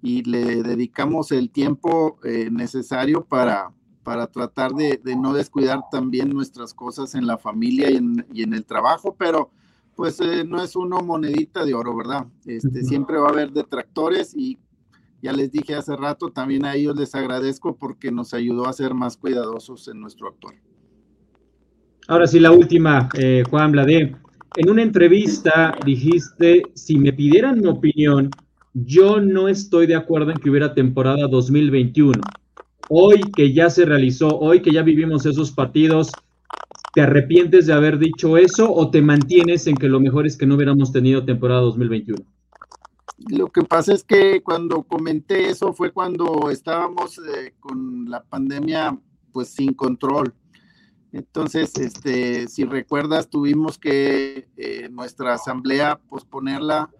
[0.00, 3.72] y le dedicamos el tiempo eh, necesario para,
[4.06, 8.44] para tratar de, de, no descuidar también nuestras cosas en la familia y en, y
[8.44, 9.50] en el trabajo, pero
[9.96, 12.26] pues eh, no es uno monedita de oro, ¿verdad?
[12.44, 14.58] Este, siempre va a haber detractores y
[15.20, 18.94] ya les dije hace rato, también a ellos les agradezco porque nos ayudó a ser
[18.94, 20.54] más cuidadosos en nuestro actuar.
[22.06, 24.14] Ahora sí, la última, eh, Juan Bladé.
[24.54, 28.30] En una entrevista dijiste, si me pidieran mi opinión,
[28.72, 32.20] yo no estoy de acuerdo en que hubiera temporada 2021
[32.88, 36.12] hoy que ya se realizó, hoy que ya vivimos esos partidos,
[36.94, 40.46] ¿te arrepientes de haber dicho eso o te mantienes en que lo mejor es que
[40.46, 42.24] no hubiéramos tenido temporada 2021?
[43.30, 48.98] Lo que pasa es que cuando comenté eso fue cuando estábamos eh, con la pandemia
[49.32, 50.34] pues sin control.
[51.12, 56.90] Entonces, este, si recuerdas, tuvimos que eh, nuestra asamblea posponerla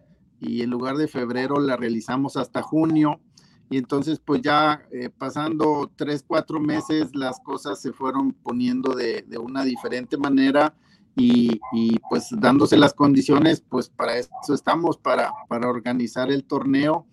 [0.41, 3.21] y en lugar de febrero la realizamos hasta junio
[3.69, 9.23] y entonces pues ya eh, pasando tres, cuatro meses las cosas se fueron poniendo de,
[9.23, 10.75] de una diferente manera
[11.17, 17.07] y, y, pues dándose las condiciones, pues para eso estamos, para, para organizar el torneo.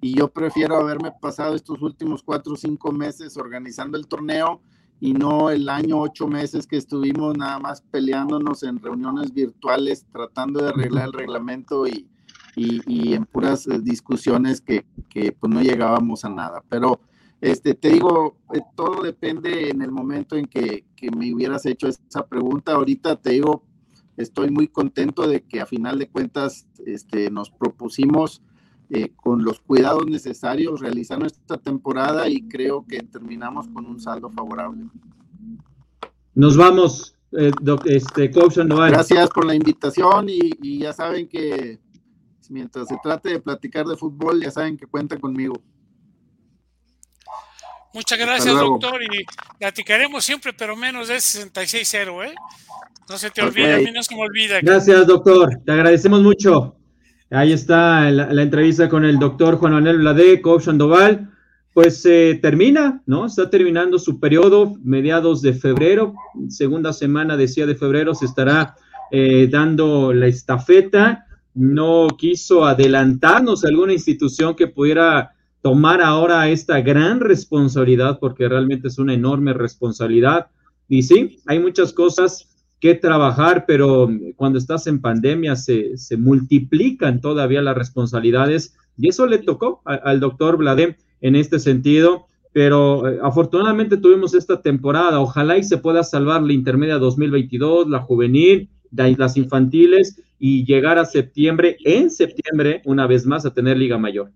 [0.00, 4.62] Y yo prefiero haberme pasado estos últimos cuatro cinco meses organizando el torneo
[4.98, 10.62] y no el año, ocho meses que estuvimos nada más peleándonos en reuniones virtuales, tratando
[10.62, 12.08] de arreglar el reglamento y,
[12.56, 16.62] y, en puras eh, discusiones que, que, pues no llegábamos a nada.
[16.68, 17.00] Pero
[17.40, 21.88] este, te digo, eh, todo depende en el momento en que, que, me hubieras hecho
[21.88, 22.72] esa pregunta.
[22.72, 23.64] Ahorita te digo,
[24.16, 28.42] estoy muy contento de que a final de cuentas este, nos propusimos
[28.90, 34.28] eh, con los cuidados necesarios realizar nuestra temporada y creo que terminamos con un saldo
[34.30, 34.84] favorable.
[36.34, 37.52] Nos vamos, eh,
[37.84, 41.78] este, coach Gracias por la invitación y, y ya saben que
[42.50, 45.54] mientras se trate de platicar de fútbol, ya saben que cuenta conmigo.
[47.92, 49.24] Muchas gracias, doctor, y
[49.58, 52.34] platicaremos siempre, pero menos de 66-0, ¿eh?
[53.08, 54.60] No se te olvide, a mí no se me olvida.
[54.62, 56.76] Gracias, doctor, te agradecemos mucho.
[57.30, 61.28] Ahí está la, entrevista con el doctor Juan Manuel Blade, coach Sandoval.
[61.72, 63.26] Pues eh, termina, ¿no?
[63.26, 66.14] Está terminando su periodo, mediados de febrero,
[66.48, 68.74] segunda semana, decía, de febrero, se estará
[69.12, 75.32] eh, dando la estafeta no quiso adelantarnos a alguna institución que pudiera
[75.62, 80.46] tomar ahora esta gran responsabilidad, porque realmente es una enorme responsabilidad.
[80.88, 82.48] Y sí, hay muchas cosas
[82.80, 89.26] que trabajar, pero cuando estás en pandemia se, se multiplican todavía las responsabilidades y eso
[89.26, 95.56] le tocó al doctor Vladem en este sentido, pero eh, afortunadamente tuvimos esta temporada, ojalá
[95.56, 101.76] y se pueda salvar la intermedia 2022, la juvenil, las infantiles y llegar a septiembre,
[101.84, 104.32] en septiembre, una vez más, a tener Liga Mayor?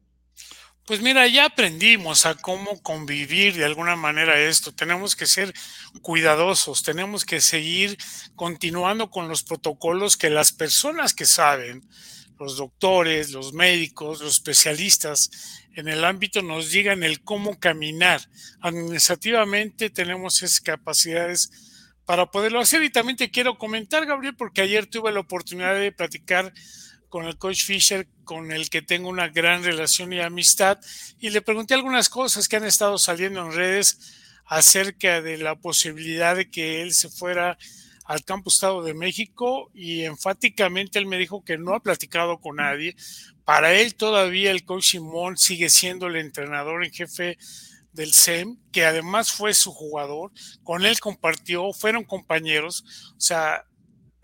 [0.87, 4.71] Pues mira, ya aprendimos a cómo convivir de alguna manera esto.
[4.71, 5.55] Tenemos que ser
[6.03, 7.97] cuidadosos, tenemos que seguir
[8.35, 11.89] continuando con los protocolos que las personas que saben,
[12.39, 15.31] los doctores, los médicos, los especialistas
[15.75, 18.21] en el ámbito nos digan el cómo caminar.
[18.61, 21.51] Administrativamente tenemos esas capacidades
[22.07, 22.83] para poderlo hacer.
[22.83, 26.53] Y también te quiero comentar, Gabriel, porque ayer tuve la oportunidad de platicar
[27.09, 30.81] con el coach Fisher, con el que tengo una gran relación y amistad,
[31.21, 34.01] y le pregunté algunas cosas que han estado saliendo en redes
[34.47, 37.57] acerca de la posibilidad de que él se fuera
[38.05, 42.57] al campo Estado de México y enfáticamente él me dijo que no ha platicado con
[42.57, 42.97] nadie.
[43.45, 47.39] Para él todavía el coach Simón sigue siendo el entrenador en jefe
[47.95, 50.33] del SEM, que además fue su jugador,
[50.63, 53.65] con él compartió, fueron compañeros, o sea,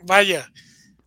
[0.02, 0.52] vaya,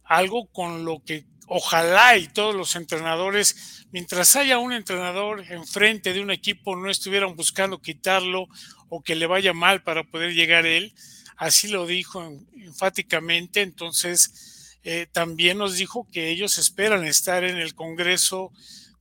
[0.03, 6.21] algo con lo que ojalá y todos los entrenadores, mientras haya un entrenador enfrente de
[6.21, 8.47] un equipo, no estuvieran buscando quitarlo
[8.89, 10.93] o que le vaya mal para poder llegar él,
[11.35, 12.23] así lo dijo
[12.55, 18.51] enfáticamente, entonces eh, también nos dijo que ellos esperan estar en el Congreso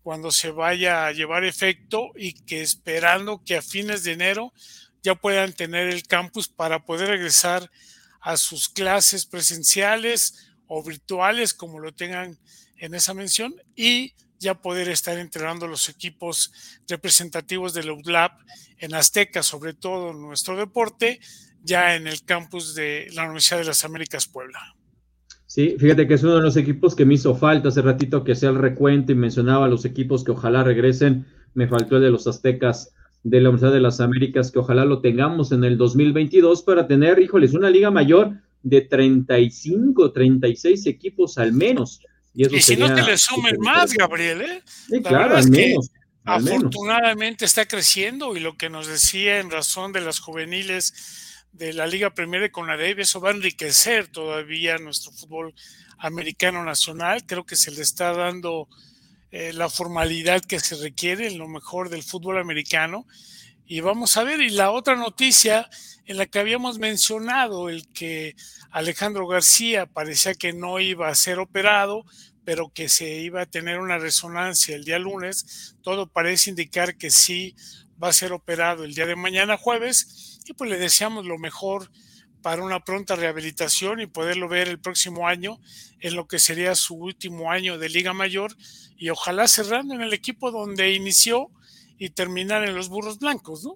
[0.02, 4.52] cuando se vaya a llevar efecto y que esperando que a fines de enero
[5.02, 7.70] ya puedan tener el campus para poder regresar
[8.20, 12.38] a sus clases presenciales o virtuales, como lo tengan
[12.76, 16.52] en esa mención, y ya poder estar entrenando los equipos
[16.88, 18.32] representativos del UDLAB
[18.78, 21.20] en Azteca, sobre todo nuestro deporte,
[21.62, 24.74] ya en el campus de la Universidad de las Américas Puebla.
[25.52, 28.34] Sí, fíjate que es uno de los equipos que me hizo falta hace ratito que
[28.34, 31.26] sea el recuento y mencionaba los equipos que ojalá regresen.
[31.52, 35.02] Me faltó el de los Aztecas de la Universidad de las Américas, que ojalá lo
[35.02, 38.32] tengamos en el 2022 para tener, híjoles, una liga mayor
[38.62, 42.00] de 35, 36 equipos al menos.
[42.32, 44.62] Y, si no te le sumen más, Gabriel, ¿eh?
[44.64, 45.90] Sí, claro, al menos.
[46.24, 50.94] afortunadamente está creciendo y lo que nos decía en razón de las juveniles
[51.52, 55.54] de la Liga Premier de Conadeb, eso va a enriquecer todavía nuestro fútbol
[55.98, 57.24] americano nacional.
[57.26, 58.68] Creo que se le está dando
[59.30, 63.06] eh, la formalidad que se requiere en lo mejor del fútbol americano.
[63.66, 65.68] Y vamos a ver, y la otra noticia
[66.04, 68.34] en la que habíamos mencionado, el que
[68.70, 72.04] Alejandro García parecía que no iba a ser operado,
[72.44, 77.10] pero que se iba a tener una resonancia el día lunes, todo parece indicar que
[77.10, 77.54] sí
[78.02, 81.90] va a ser operado el día de mañana jueves, y pues le deseamos lo mejor
[82.42, 85.58] para una pronta rehabilitación y poderlo ver el próximo año
[86.00, 88.52] en lo que sería su último año de Liga Mayor
[88.96, 91.48] y ojalá cerrando en el equipo donde inició
[91.98, 93.74] y terminar en los burros blancos, ¿no?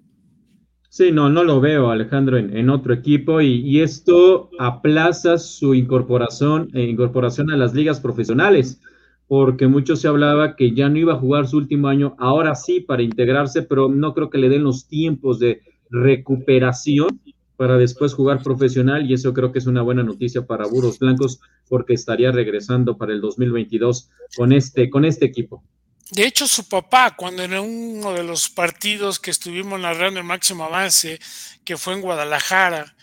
[0.89, 6.83] Sí, no, no lo veo, Alejandro, en, otro equipo y, esto aplaza su incorporación, eh,
[6.83, 8.81] incorporación a las ligas profesionales,
[9.27, 12.79] porque mucho se hablaba que ya no iba a jugar su último año, ahora sí
[12.79, 17.21] para integrarse, pero no creo que le den los tiempos de recuperación
[17.57, 21.39] para después jugar profesional y eso creo que es una buena noticia para Burros Blancos
[21.67, 25.63] porque estaría regresando para el 2022 con este, con este equipo.
[26.11, 30.63] De hecho, su papá, cuando en uno de los partidos que estuvimos narrando el máximo
[30.63, 31.19] avance,
[31.65, 32.95] que fue en Guadalajara,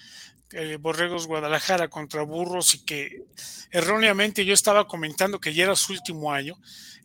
[0.53, 3.25] eh, Borregos Guadalajara contra Burros, y que
[3.71, 6.57] erróneamente yo estaba comentando que ya era su último año,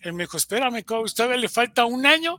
[0.01, 2.37] él me dijo, espérame, todavía le falta un año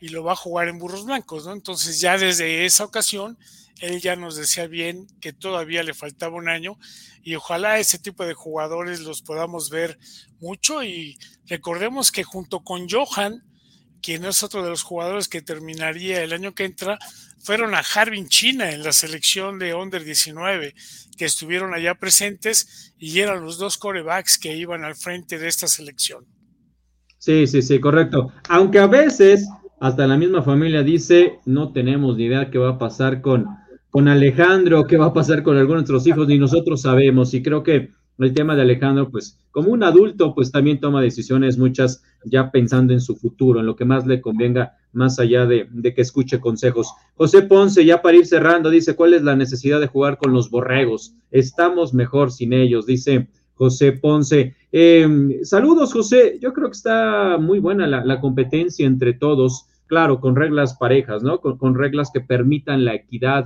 [0.00, 1.52] y lo va a jugar en Burros Blancos, ¿no?
[1.52, 3.38] Entonces ya desde esa ocasión,
[3.80, 6.78] él ya nos decía bien que todavía le faltaba un año
[7.22, 9.98] y ojalá ese tipo de jugadores los podamos ver
[10.40, 13.44] mucho y recordemos que junto con Johan,
[14.02, 16.98] quien es otro de los jugadores que terminaría el año que entra,
[17.42, 20.74] fueron a Harbin China en la selección de Under 19,
[21.16, 25.68] que estuvieron allá presentes y eran los dos corebacks que iban al frente de esta
[25.68, 26.26] selección.
[27.18, 28.32] Sí, sí, sí, correcto.
[28.48, 29.46] Aunque a veces
[29.80, 33.46] hasta la misma familia dice, no tenemos ni idea qué va a pasar con
[33.90, 37.34] con Alejandro, qué va a pasar con algunos de nuestros hijos, ni nosotros sabemos.
[37.34, 41.58] Y creo que el tema de Alejandro, pues como un adulto, pues también toma decisiones
[41.58, 45.66] muchas ya pensando en su futuro, en lo que más le convenga, más allá de,
[45.94, 46.92] que escuche consejos.
[47.14, 50.50] José Ponce, ya para ir cerrando, dice, ¿cuál es la necesidad de jugar con los
[50.50, 51.14] borregos?
[51.30, 53.28] Estamos mejor sin ellos, dice
[53.60, 54.56] José Ponce.
[54.72, 56.38] Em, saludos, José.
[56.40, 61.40] Yo creo que está muy buena la, competencia entre todos, claro, con reglas parejas, ¿no?
[61.42, 63.44] con reglas que permitan la equidad,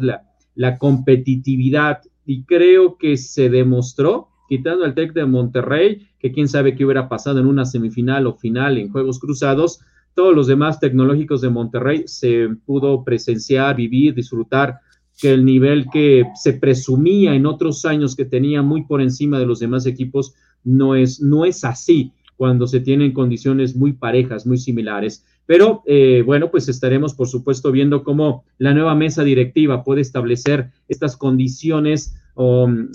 [0.55, 6.77] la, competitividad y creo que se demostró, quitando el TEC de Monterrey, que quién sabe
[6.77, 9.81] qué hubiera pasado en una semifinal o final en Juegos Cruzados,
[10.15, 14.79] todos los demás tecnológicos de Monterrey se pudo presenciar, vivir, disfrutar
[15.21, 19.47] que el nivel que se presumía en otros años que tenía muy por encima de
[19.47, 20.35] los demás equipos
[20.65, 25.25] no es, no es así cuando se tienen condiciones muy parejas, muy similares.
[25.47, 30.71] Pero eh, bueno, pues estaremos por supuesto viendo cómo la nueva mesa directiva puede establecer
[30.89, 32.89] estas condiciones o mm,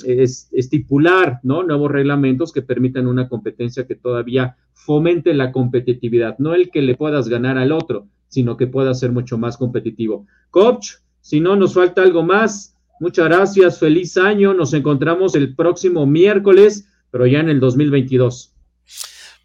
[0.52, 1.64] estipular ¿no?
[1.64, 6.96] nuevos reglamentos que permitan una competencia que todavía fomente la competitividad, no el que le
[6.96, 10.26] puedas ganar al otro, sino que pueda ser mucho más competitivo.
[10.50, 16.06] Coach, si no nos falta algo más, muchas gracias, feliz año, nos encontramos el próximo
[16.06, 18.54] miércoles, pero ya en el 2022.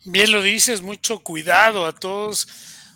[0.07, 2.47] Bien lo dices, mucho cuidado a todos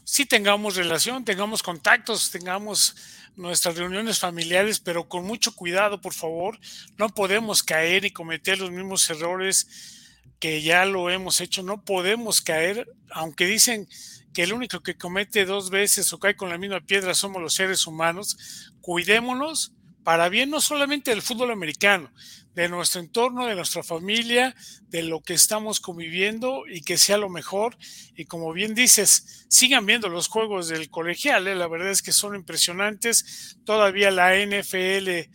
[0.08, 2.96] sí tengamos relación, tengamos contactos, tengamos
[3.36, 6.58] nuestras reuniones familiares, pero con mucho cuidado, por favor.
[6.96, 9.97] No podemos caer y cometer los mismos errores
[10.38, 11.62] que ya lo hemos hecho.
[11.62, 13.88] No podemos caer, aunque dicen
[14.32, 17.54] que el único que comete dos veces o cae con la misma piedra somos los
[17.54, 18.72] seres humanos.
[18.80, 19.72] Cuidémonos
[20.04, 22.10] para bien no solamente del fútbol americano,
[22.54, 24.54] de nuestro entorno, de nuestra familia,
[24.88, 27.76] de lo que estamos conviviendo y que sea lo mejor.
[28.16, 31.54] Y como bien dices, sigan viendo los juegos del colegial, ¿eh?
[31.54, 33.58] la verdad es que son impresionantes.
[33.64, 35.30] Todavía la NFL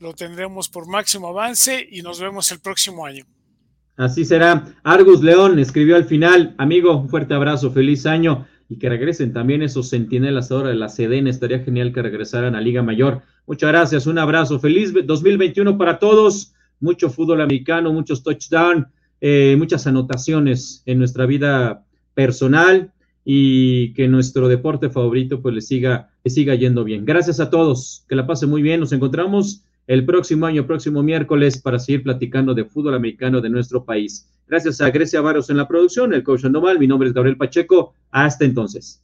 [0.00, 3.24] lo tendremos por máximo avance y nos vemos el próximo año.
[3.98, 4.64] Así será.
[4.84, 9.60] Argus León escribió al final, amigo, un fuerte abrazo, feliz año y que regresen también
[9.60, 11.26] esos centinelas ahora de la CDN.
[11.26, 13.22] Estaría genial que regresaran a Liga Mayor.
[13.44, 16.54] Muchas gracias, un abrazo, feliz 2021 para todos.
[16.78, 18.86] mucho fútbol americano, muchos touchdowns,
[19.20, 21.84] eh, muchas anotaciones en nuestra vida
[22.14, 22.92] personal
[23.24, 27.04] y que nuestro deporte favorito pues le siga, le siga yendo bien.
[27.04, 28.78] Gracias a todos, que la pase muy bien.
[28.78, 33.84] Nos encontramos el próximo año, próximo miércoles, para seguir platicando de fútbol americano de nuestro
[33.84, 34.30] país.
[34.46, 36.44] Gracias a Grecia Varos en la producción, el coach.
[36.78, 37.94] Mi nombre es Gabriel Pacheco.
[38.10, 39.02] Hasta entonces.